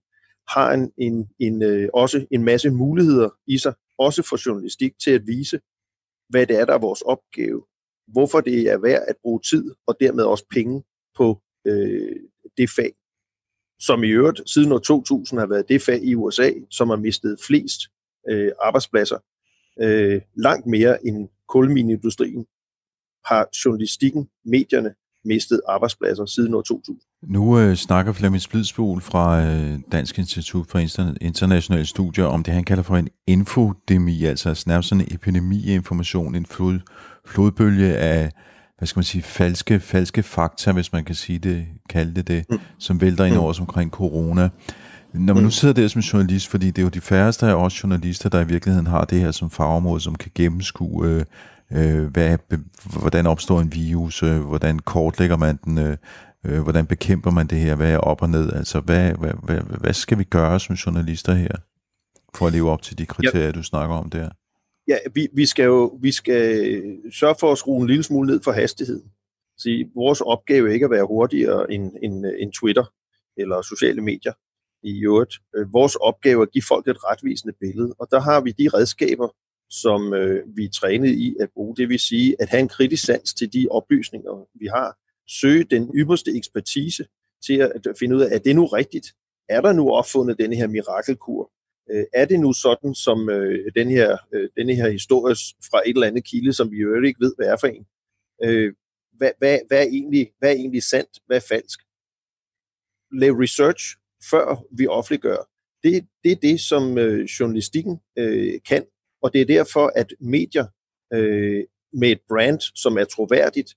[0.49, 5.11] har en, en, en, øh, også en masse muligheder i sig, også for journalistik, til
[5.11, 5.59] at vise,
[6.29, 7.65] hvad det er, der er vores opgave.
[8.07, 10.83] Hvorfor det er værd at bruge tid, og dermed også penge
[11.17, 12.15] på øh,
[12.57, 12.93] det fag,
[13.79, 17.39] som i øvrigt siden år 2000 har været det fag i USA, som har mistet
[17.47, 17.81] flest
[18.29, 19.17] øh, arbejdspladser.
[19.81, 22.45] Øh, langt mere end kulmineindustrien
[23.25, 24.95] har journalistikken, medierne,
[25.25, 26.97] mistet arbejdspladser siden år 2000.
[27.23, 30.79] Nu øh, snakker Flemming Splidsbol fra øh, Dansk Institut for
[31.21, 35.73] Internationale Studier om det, han kalder for en infodemi, altså nærmest sådan en epidemi af
[35.73, 36.79] information, en flod,
[37.25, 38.31] flodbølge af,
[38.77, 42.45] hvad skal man sige, falske, falske fakta, hvis man kan sige det, kalde det det,
[42.49, 42.59] mm.
[42.79, 43.39] som vælter ind mm.
[43.39, 44.49] over os omkring corona.
[45.13, 45.51] Når man nu mm.
[45.51, 48.47] sidder der som journalist, fordi det er jo de færreste af os journalister, der i
[48.47, 51.25] virkeligheden har det her som fagområde, som kan gennemskue øh,
[51.71, 52.37] øh, hvad,
[52.99, 55.97] hvordan opstår en virus, øh, hvordan kortlægger man den, øh,
[56.45, 59.59] øh, hvordan bekæmper man det her, hvad er op og ned, altså hvad, hvad, hvad,
[59.81, 61.55] hvad skal vi gøre som journalister her,
[62.35, 63.51] for at leve op til de kriterier, ja.
[63.51, 64.29] du snakker om der?
[64.87, 66.81] Ja, vi, vi skal jo vi skal
[67.19, 69.11] sørge for at skrue en lille smule ned for hastigheden.
[69.57, 72.85] Så vores opgave er ikke at være hurtigere end, end, end Twitter
[73.37, 74.33] eller sociale medier
[74.83, 75.35] i øvrigt.
[75.55, 78.69] Øh, vores opgave er at give folk et retvisende billede, og der har vi de
[78.73, 79.27] redskaber,
[79.81, 81.75] som øh, vi er trænet i at bruge.
[81.75, 84.97] Det vil sige at have en kritisk sans til de oplysninger, vi har.
[85.27, 87.05] Søge den ypperste ekspertise
[87.45, 89.07] til at, finde ud af, er det nu rigtigt?
[89.49, 91.51] Er der nu opfundet denne her mirakelkur?
[91.91, 95.35] Øh, er det nu sådan, som øh, den, her, øh, denne her historie
[95.71, 97.85] fra et eller andet kilde, som vi jo ikke ved, hvad er for en?
[98.43, 98.73] Øh,
[99.17, 101.09] hvad, hvad, hvad, er egentlig, hvad er egentlig sandt?
[101.25, 101.79] Hvad er falsk?
[103.11, 103.95] Lav research,
[104.31, 105.49] før vi offentliggør.
[105.83, 108.85] Det, det er det, som øh, journalistikken øh, kan
[109.23, 110.65] og det er derfor, at medier
[111.13, 111.63] øh,
[111.93, 113.75] med et brand, som er troværdigt,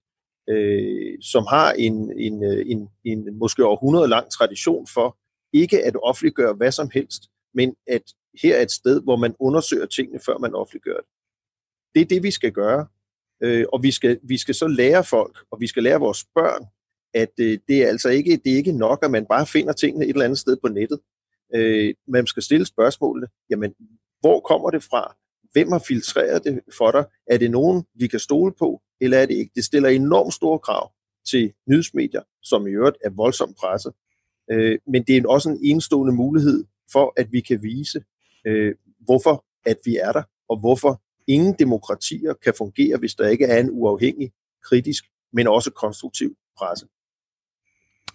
[0.49, 5.18] øh, som har en, en, øh, en, en måske århundrede lang tradition for
[5.53, 7.22] ikke at offentliggøre hvad som helst,
[7.55, 8.03] men at
[8.42, 11.09] her er et sted, hvor man undersøger tingene, før man offentliggør det.
[11.94, 12.86] Det er det, vi skal gøre.
[13.42, 16.64] Øh, og vi skal, vi skal så lære folk, og vi skal lære vores børn,
[17.14, 20.05] at øh, det er altså ikke, det er ikke nok, at man bare finder tingene
[20.05, 21.01] et eller andet sted på nettet.
[21.55, 23.74] Øh, man skal stille spørgsmålene, jamen,
[24.20, 25.16] hvor kommer det fra?
[25.57, 27.04] Hvem har filtreret det for dig?
[27.26, 29.52] Er det nogen, vi kan stole på, eller er det ikke?
[29.54, 30.92] Det stiller enormt store krav
[31.30, 33.92] til nyhedsmedier, som i øvrigt er voldsomt presset.
[34.50, 38.04] Øh, men det er også en enestående mulighed for, at vi kan vise,
[38.46, 43.44] øh, hvorfor at vi er der, og hvorfor ingen demokratier kan fungere, hvis der ikke
[43.44, 44.32] er en uafhængig,
[44.64, 46.86] kritisk, men også konstruktiv presse.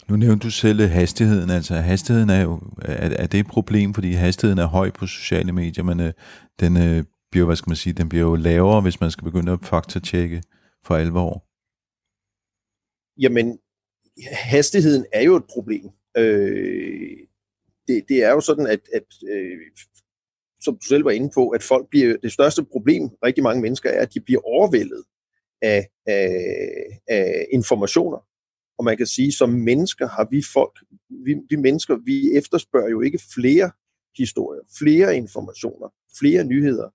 [0.10, 4.12] Nu nævnte du selv hastigheden, altså hastigheden er jo, er, er det et problem, fordi
[4.12, 6.14] hastigheden er høj på sociale medier, men øh,
[6.60, 9.52] den øh, bliver, hvad skal man sige, den bliver jo lavere, hvis man skal begynde
[9.52, 10.44] at faktatjekke
[10.86, 11.46] for alvor.
[13.22, 13.60] Jamen,
[14.32, 15.90] hastigheden er jo et problem.
[16.18, 17.18] Øh,
[17.88, 19.58] det, det er jo sådan, at, at øh,
[20.62, 23.90] som du selv var inde på, at folk bliver, det største problem, rigtig mange mennesker,
[23.90, 25.04] er, at de bliver overvældet
[25.62, 26.36] af, af,
[27.08, 28.18] af informationer.
[28.78, 30.80] Og man kan sige, som mennesker har vi folk,
[31.26, 33.72] vi, vi mennesker, vi efterspørger jo ikke flere
[34.18, 35.88] historier, flere informationer,
[36.20, 36.90] flere nyheder.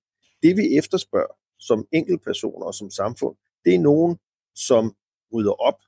[0.46, 4.18] Det vi efterspørger som enkeltpersoner og som samfund, det er nogen,
[4.54, 4.96] som
[5.32, 5.80] rydder op.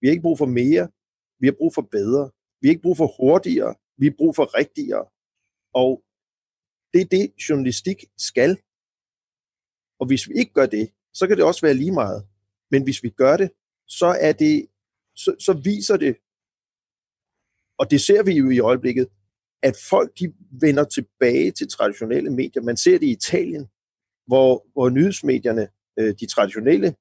[0.00, 0.88] Vi har ikke brug for mere,
[1.40, 2.30] vi har brug for bedre.
[2.60, 5.04] Vi har ikke brug for hurtigere, vi har brug for rigtigere.
[5.74, 6.02] Og
[6.92, 8.58] det er det, journalistik skal.
[10.00, 12.26] Og hvis vi ikke gør det, så kan det også være lige meget.
[12.70, 13.50] Men hvis vi gør det,
[13.86, 14.66] så er det,
[15.14, 16.16] så, så viser det,
[17.78, 19.08] og det ser vi jo i øjeblikket,
[19.62, 22.62] at folk de vender tilbage til traditionelle medier.
[22.62, 23.68] Man ser det i Italien,
[24.26, 25.68] hvor, hvor nyhedsmedierne,
[25.98, 26.94] øh, de traditionelle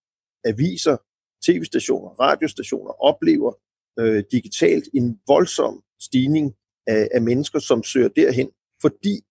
[0.45, 0.97] aviser,
[1.45, 3.53] tv-stationer, radiostationer, oplever
[3.99, 6.55] øh, digitalt en voldsom stigning
[6.88, 8.51] af, af mennesker, som søger derhen,
[8.82, 9.22] fordi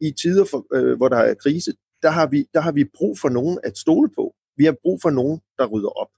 [0.00, 1.72] i tider, for, øh, hvor der er krise,
[2.02, 4.34] der har, vi, der har vi brug for nogen at stole på.
[4.56, 6.10] Vi har brug for nogen, der rydder op.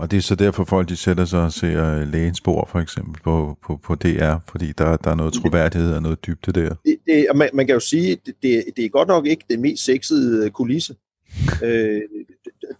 [0.00, 2.78] Og det er så derfor folk, de sætter sig og ser øh, lægens spor, for
[2.78, 6.74] eksempel, på, på, på DR, fordi der, der er noget troværdighed og noget dybde der.
[6.84, 9.58] Det, det, man, man kan jo sige, det, det, det er godt nok ikke det
[9.58, 10.96] mest sexede øh, kulisse.
[11.64, 12.00] øh,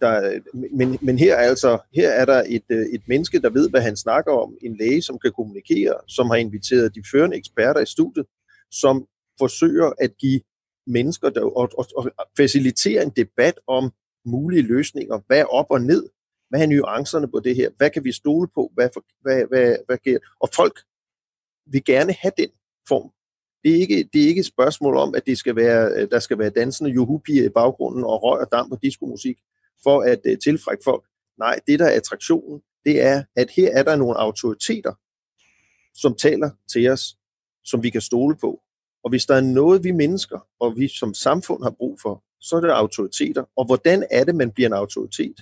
[0.01, 0.39] der,
[0.73, 3.81] men, men her, er altså, her er der et, øh, et menneske, der ved, hvad
[3.81, 4.53] han snakker om.
[4.61, 8.25] En læge, som kan kommunikere, som har inviteret de førende eksperter i studiet,
[8.71, 9.05] som
[9.39, 10.41] forsøger at give
[10.87, 13.91] mennesker der, og, og, og facilitere en debat om
[14.25, 15.19] mulige løsninger.
[15.27, 16.03] Hvad er op og ned?
[16.51, 17.69] Hvad er nuancerne på det her?
[17.77, 18.71] Hvad kan vi stole på?
[18.73, 18.89] Hvad,
[19.21, 20.79] hvad, hvad, hvad hvad Og folk
[21.65, 22.49] vil gerne have den
[22.87, 23.11] form
[23.63, 26.19] det er, ikke, det er ikke et spørgsmål om, at det skal være, øh, der
[26.19, 29.37] skal være dansende juhupier i baggrunden og røg og damp og diskomusik
[29.83, 31.05] for at uh, tilfrække folk.
[31.39, 34.93] Nej, det der er attraktionen, det er, at her er der nogle autoriteter,
[35.93, 37.17] som taler til os,
[37.63, 38.61] som vi kan stole på.
[39.03, 42.55] Og hvis der er noget, vi mennesker og vi som samfund har brug for, så
[42.55, 43.43] er det autoriteter.
[43.57, 45.41] Og hvordan er det, man bliver en autoritet?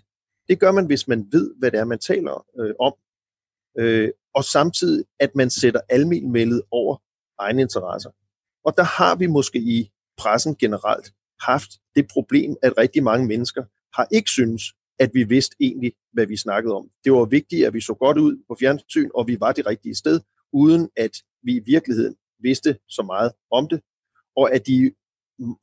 [0.49, 2.93] Det gør man, hvis man ved, hvad det er, man taler øh, om.
[3.79, 6.97] Øh, og samtidig, at man sætter almenvældet over
[7.39, 8.09] egne interesser.
[8.65, 13.63] Og der har vi måske i pressen generelt haft det problem, at rigtig mange mennesker
[13.93, 14.63] har ikke synes,
[14.99, 16.89] at vi vidste egentlig, hvad vi snakkede om.
[17.03, 19.95] Det var vigtigt, at vi så godt ud på fjernsyn, og vi var det rigtige
[19.95, 20.19] sted,
[20.53, 21.11] uden at
[21.43, 23.81] vi i virkeligheden vidste så meget om det,
[24.35, 24.91] og at de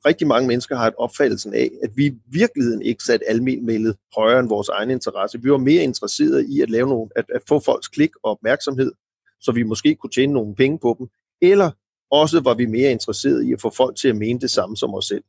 [0.05, 4.39] rigtig mange mennesker har et opfattelsen af, at vi i virkeligheden ikke satte almenmældet højere
[4.39, 5.41] end vores egen interesse.
[5.41, 8.91] Vi var mere interesserede i at lave nogle, at, at få folks klik og opmærksomhed,
[9.39, 11.07] så vi måske kunne tjene nogle penge på dem,
[11.41, 11.71] eller
[12.11, 14.93] også var vi mere interesserede i at få folk til at mene det samme som
[14.93, 15.23] os selv.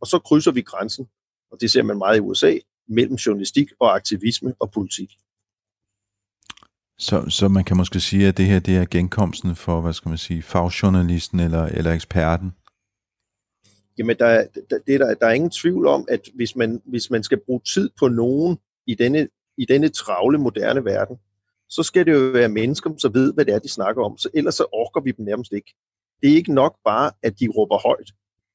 [0.00, 1.08] Og så krydser vi grænsen,
[1.52, 2.54] og det ser man meget i USA,
[2.88, 5.10] mellem journalistik og aktivisme og politik.
[6.98, 10.08] Så, så man kan måske sige, at det her det er genkomsten for, hvad skal
[10.08, 12.52] man sige, fagjournalisten eller, eller eksperten?
[13.98, 17.22] Jamen, der, der, det der, der er ingen tvivl om, at hvis man, hvis man
[17.22, 21.16] skal bruge tid på nogen i denne, i denne travle, moderne verden,
[21.68, 24.18] så skal det jo være mennesker, som ved, hvad det er, de snakker om.
[24.18, 25.74] Så ellers så orker vi dem nærmest ikke.
[26.22, 28.10] Det er ikke nok bare, at de råber højt,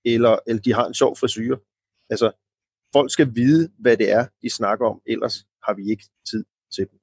[0.06, 1.58] eller, eller de har en sjov frisyr.
[2.10, 2.32] Altså,
[2.94, 6.88] folk skal vide, hvad det er, de snakker om, ellers har vi ikke tid til
[6.92, 7.00] dem.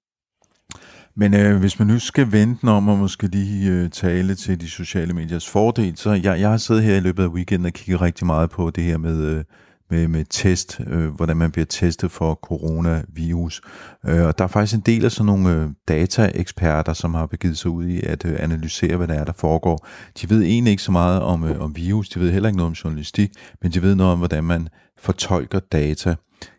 [1.20, 4.70] Men øh, hvis man nu skal vente om og måske lige øh, tale til de
[4.70, 8.00] sociale mediers fordel, så jeg, jeg har siddet her i løbet af weekenden og kigget
[8.00, 9.44] rigtig meget på det her med, øh,
[9.90, 13.60] med, med test, øh, hvordan man bliver testet for coronavirus.
[14.06, 17.58] Øh, og der er faktisk en del af sådan nogle øh, data-eksperter, som har begivet
[17.58, 19.86] sig ud i at øh, analysere, hvad der er, der foregår.
[20.20, 22.70] De ved egentlig ikke så meget om, øh, om virus, de ved heller ikke noget
[22.70, 23.30] om journalistik,
[23.62, 24.68] men de ved noget om, hvordan man
[24.98, 26.14] fortolker data.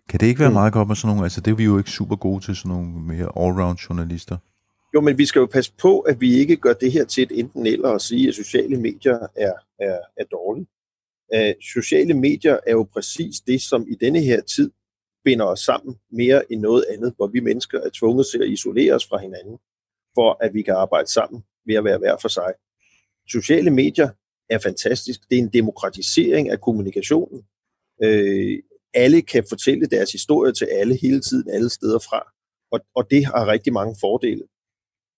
[0.09, 0.53] Kan det ikke være mm.
[0.53, 2.71] meget godt med sådan nogle, altså det er vi jo ikke super gode til, sådan
[2.71, 4.37] nogle mere all-round journalister?
[4.93, 7.39] Jo, men vi skal jo passe på, at vi ikke gør det her til et
[7.39, 10.67] enten eller og sige, at sociale medier er, er, er dårlige.
[11.35, 14.71] Uh, sociale medier er jo præcis det, som i denne her tid
[15.23, 18.93] binder os sammen mere end noget andet, hvor vi mennesker er tvunget til at isolere
[18.93, 19.57] os fra hinanden,
[20.15, 22.53] for at vi kan arbejde sammen ved at være hver for sig.
[23.27, 24.09] Sociale medier
[24.49, 25.19] er fantastisk.
[25.29, 27.45] Det er en demokratisering af kommunikationen.
[28.03, 28.59] Øh,
[28.93, 32.31] alle kan fortælle deres historie til alle hele tiden, alle steder fra.
[32.71, 34.43] Og, og det har rigtig mange fordele.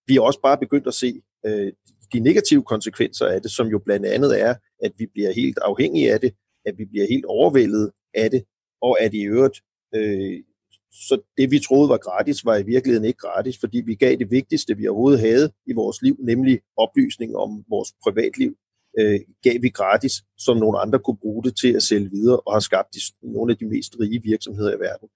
[0.08, 1.72] Vi er også bare begyndt at se øh,
[2.14, 6.14] de negative konsekvenser af det, som jo blandt andet er, at vi bliver helt afhængige
[6.14, 6.34] af det,
[6.66, 8.44] at vi bliver helt overvældet af det,
[8.82, 9.58] og at i øvrigt,
[9.96, 10.44] øh,
[10.92, 14.32] så det vi troede var gratis, var i virkeligheden ikke gratis, fordi vi gav det
[14.32, 18.56] vigtigste, vi overhovedet havde i vores liv, nemlig oplysning om vores privatliv,
[19.00, 22.54] øh, gav vi gratis, som nogle andre kunne bruge det til at sælge videre, og
[22.54, 25.10] har skabt de, nogle af de mest rige virksomheder i verden.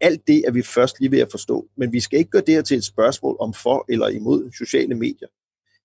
[0.00, 2.54] Alt det er vi først lige ved at forstå, men vi skal ikke gøre det
[2.54, 5.28] her til et spørgsmål om for eller imod sociale medier.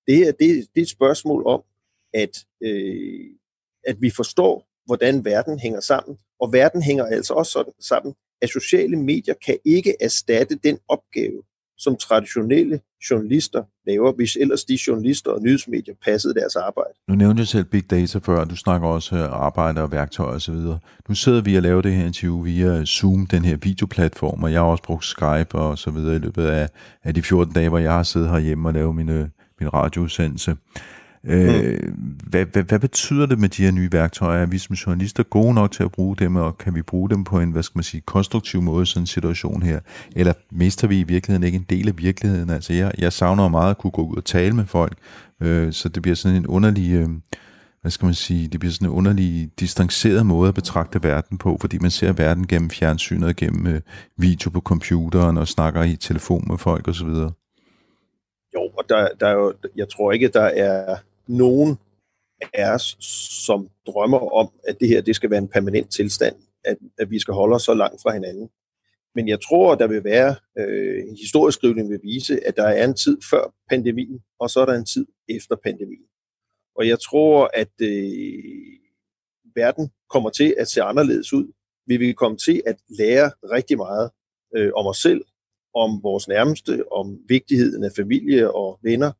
[0.07, 1.64] Det her det, det er et spørgsmål om,
[2.14, 3.26] at, øh,
[3.88, 8.49] at vi forstår, hvordan verden hænger sammen, og verden hænger altså også sådan sammen, at
[8.49, 11.43] sociale medier kan ikke erstatte den opgave,
[11.84, 12.79] som traditionelle
[13.09, 16.93] journalister laver, hvis ellers de journalister og nyhedsmedier passede deres arbejde.
[17.07, 20.55] Nu nævnte jeg selv Big Data før, du snakker også arbejde og værktøjer osv.
[21.09, 24.59] Nu sidder vi og laver det her interview via Zoom, den her videoplatform, og jeg
[24.59, 26.69] har også brugt Skype og så videre i løbet af,
[27.03, 30.55] af de 14 dage, hvor jeg har siddet herhjemme og lavet mine, min øh, radioudsendelse.
[31.24, 32.19] Øh, mm.
[32.28, 34.41] hvad, hvad, hvad betyder det med de her nye værktøjer?
[34.41, 37.24] Er vi som journalister gode nok til at bruge dem, og kan vi bruge dem
[37.24, 39.80] på en, hvad skal man sige, konstruktiv måde i sådan en situation her?
[40.15, 42.49] Eller mister vi i virkeligheden ikke en del af virkeligheden?
[42.49, 44.97] Altså jeg, jeg savner meget at kunne gå ud og tale med folk,
[45.41, 46.93] øh, så det bliver sådan en underlig...
[46.93, 47.09] Øh,
[47.82, 51.57] hvad skal man sige, det bliver sådan en underlig, distanceret måde at betragte verden på,
[51.61, 53.82] fordi man ser verden gennem fjernsynet, gennem øh,
[54.17, 57.07] video på computeren og snakker i telefon med folk osv.
[58.55, 60.95] Jo, og der, der er jo, jeg tror ikke, der er
[61.28, 61.78] nogen
[62.53, 62.97] af os,
[63.45, 67.19] som drømmer om, at det her det skal være en permanent tilstand, at, at vi
[67.19, 68.49] skal holde os så langt fra hinanden.
[69.15, 73.17] Men jeg tror, der vil være, øh, historieskrivning vil vise, at der er en tid
[73.30, 76.05] før pandemien, og så er der en tid efter pandemien.
[76.76, 78.78] Og jeg tror, at øh,
[79.55, 81.53] verden kommer til at se anderledes ud.
[81.88, 84.09] Vi vil komme til at lære rigtig meget
[84.55, 85.22] øh, om os selv,
[85.76, 89.11] om vores nærmeste, om vigtigheden af familie og venner,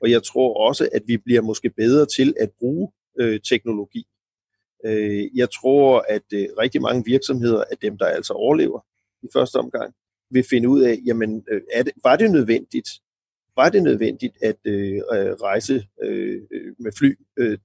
[0.00, 4.06] og jeg tror også, at vi bliver måske bedre til at bruge øh, teknologi.
[4.84, 8.80] Øh, jeg tror, at øh, rigtig mange virksomheder, af dem, der altså overlever
[9.22, 9.94] i første omgang,
[10.30, 12.88] vil finde ud af, jamen, øh, er det, var det nødvendigt?
[13.56, 17.58] Var det nødvendigt at øh, øh rejse øh, øh, med fly øh,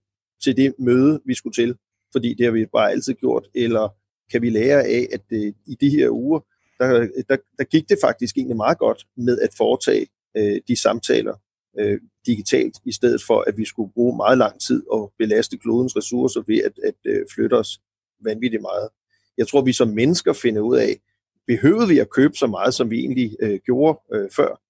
[0.43, 1.77] til det møde, vi skulle til?
[2.11, 3.47] Fordi det har vi bare altid gjort.
[3.55, 3.89] Eller
[4.31, 6.39] kan vi lære af, at øh, i de her uger,
[6.79, 10.07] der, der, der gik det faktisk egentlig meget godt med at foretage
[10.37, 11.35] øh, de samtaler,
[11.79, 15.95] øh, digitalt, i stedet for at vi skulle bruge meget lang tid og belaste klodens
[15.95, 17.81] ressourcer ved at, at øh, flytte os
[18.19, 18.89] vanvittigt meget.
[19.37, 20.99] Jeg tror, vi som mennesker finder ud af,
[21.47, 24.61] behøvede vi at købe så meget, som vi egentlig øh, gjorde øh, før?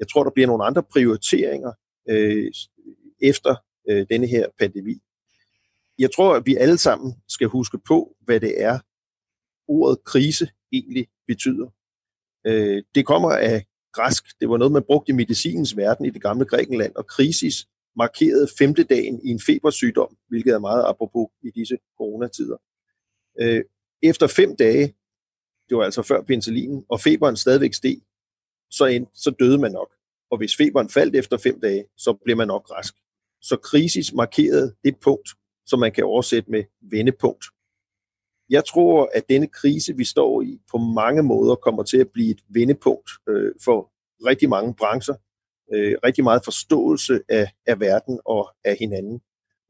[0.00, 1.72] Jeg tror, der bliver nogle andre prioriteringer
[2.08, 2.52] øh,
[3.20, 3.54] efter
[3.88, 5.00] øh, denne her pandemi.
[5.98, 8.78] Jeg tror, at vi alle sammen skal huske på, hvad det er,
[9.68, 11.66] ordet krise egentlig betyder.
[12.46, 14.40] Øh, det kommer af græsk.
[14.40, 17.66] Det var noget, man brugte i medicinens verden i det gamle Grækenland, og krisis
[17.96, 22.56] markerede femte dagen i en febersygdom, hvilket er meget apropos i disse coronatider.
[23.40, 23.64] Øh,
[24.02, 24.94] efter fem dage,
[25.68, 27.96] det var altså før penicillinen, og feberen stadigvæk steg,
[28.70, 29.90] så, end, så døde man nok.
[30.30, 32.94] Og hvis feberen faldt efter fem dage, så blev man nok rask.
[33.42, 35.28] Så krisis markerede det punkt,
[35.66, 37.44] som man kan oversætte med vendepunkt.
[38.52, 42.30] Jeg tror, at denne krise, vi står i, på mange måder kommer til at blive
[42.30, 43.92] et vendepunkt øh, for
[44.26, 45.14] rigtig mange brancher.
[45.74, 49.20] Øh, rigtig meget forståelse af, af verden og af hinanden.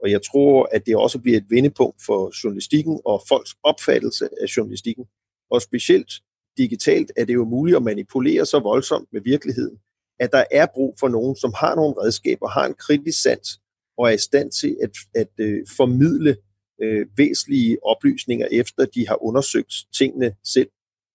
[0.03, 4.47] Og jeg tror, at det også bliver et vendepunkt for journalistikken og folks opfattelse af
[4.57, 5.05] journalistikken.
[5.51, 6.13] Og specielt
[6.59, 9.79] digitalt er det jo muligt at manipulere så voldsomt med virkeligheden,
[10.21, 13.61] at der er brug for nogen, som har nogle redskaber, har en kritisk sans
[13.99, 16.37] og er i stand til at, at øh, formidle
[16.83, 20.69] øh, væsentlige oplysninger, efter de har undersøgt tingene selv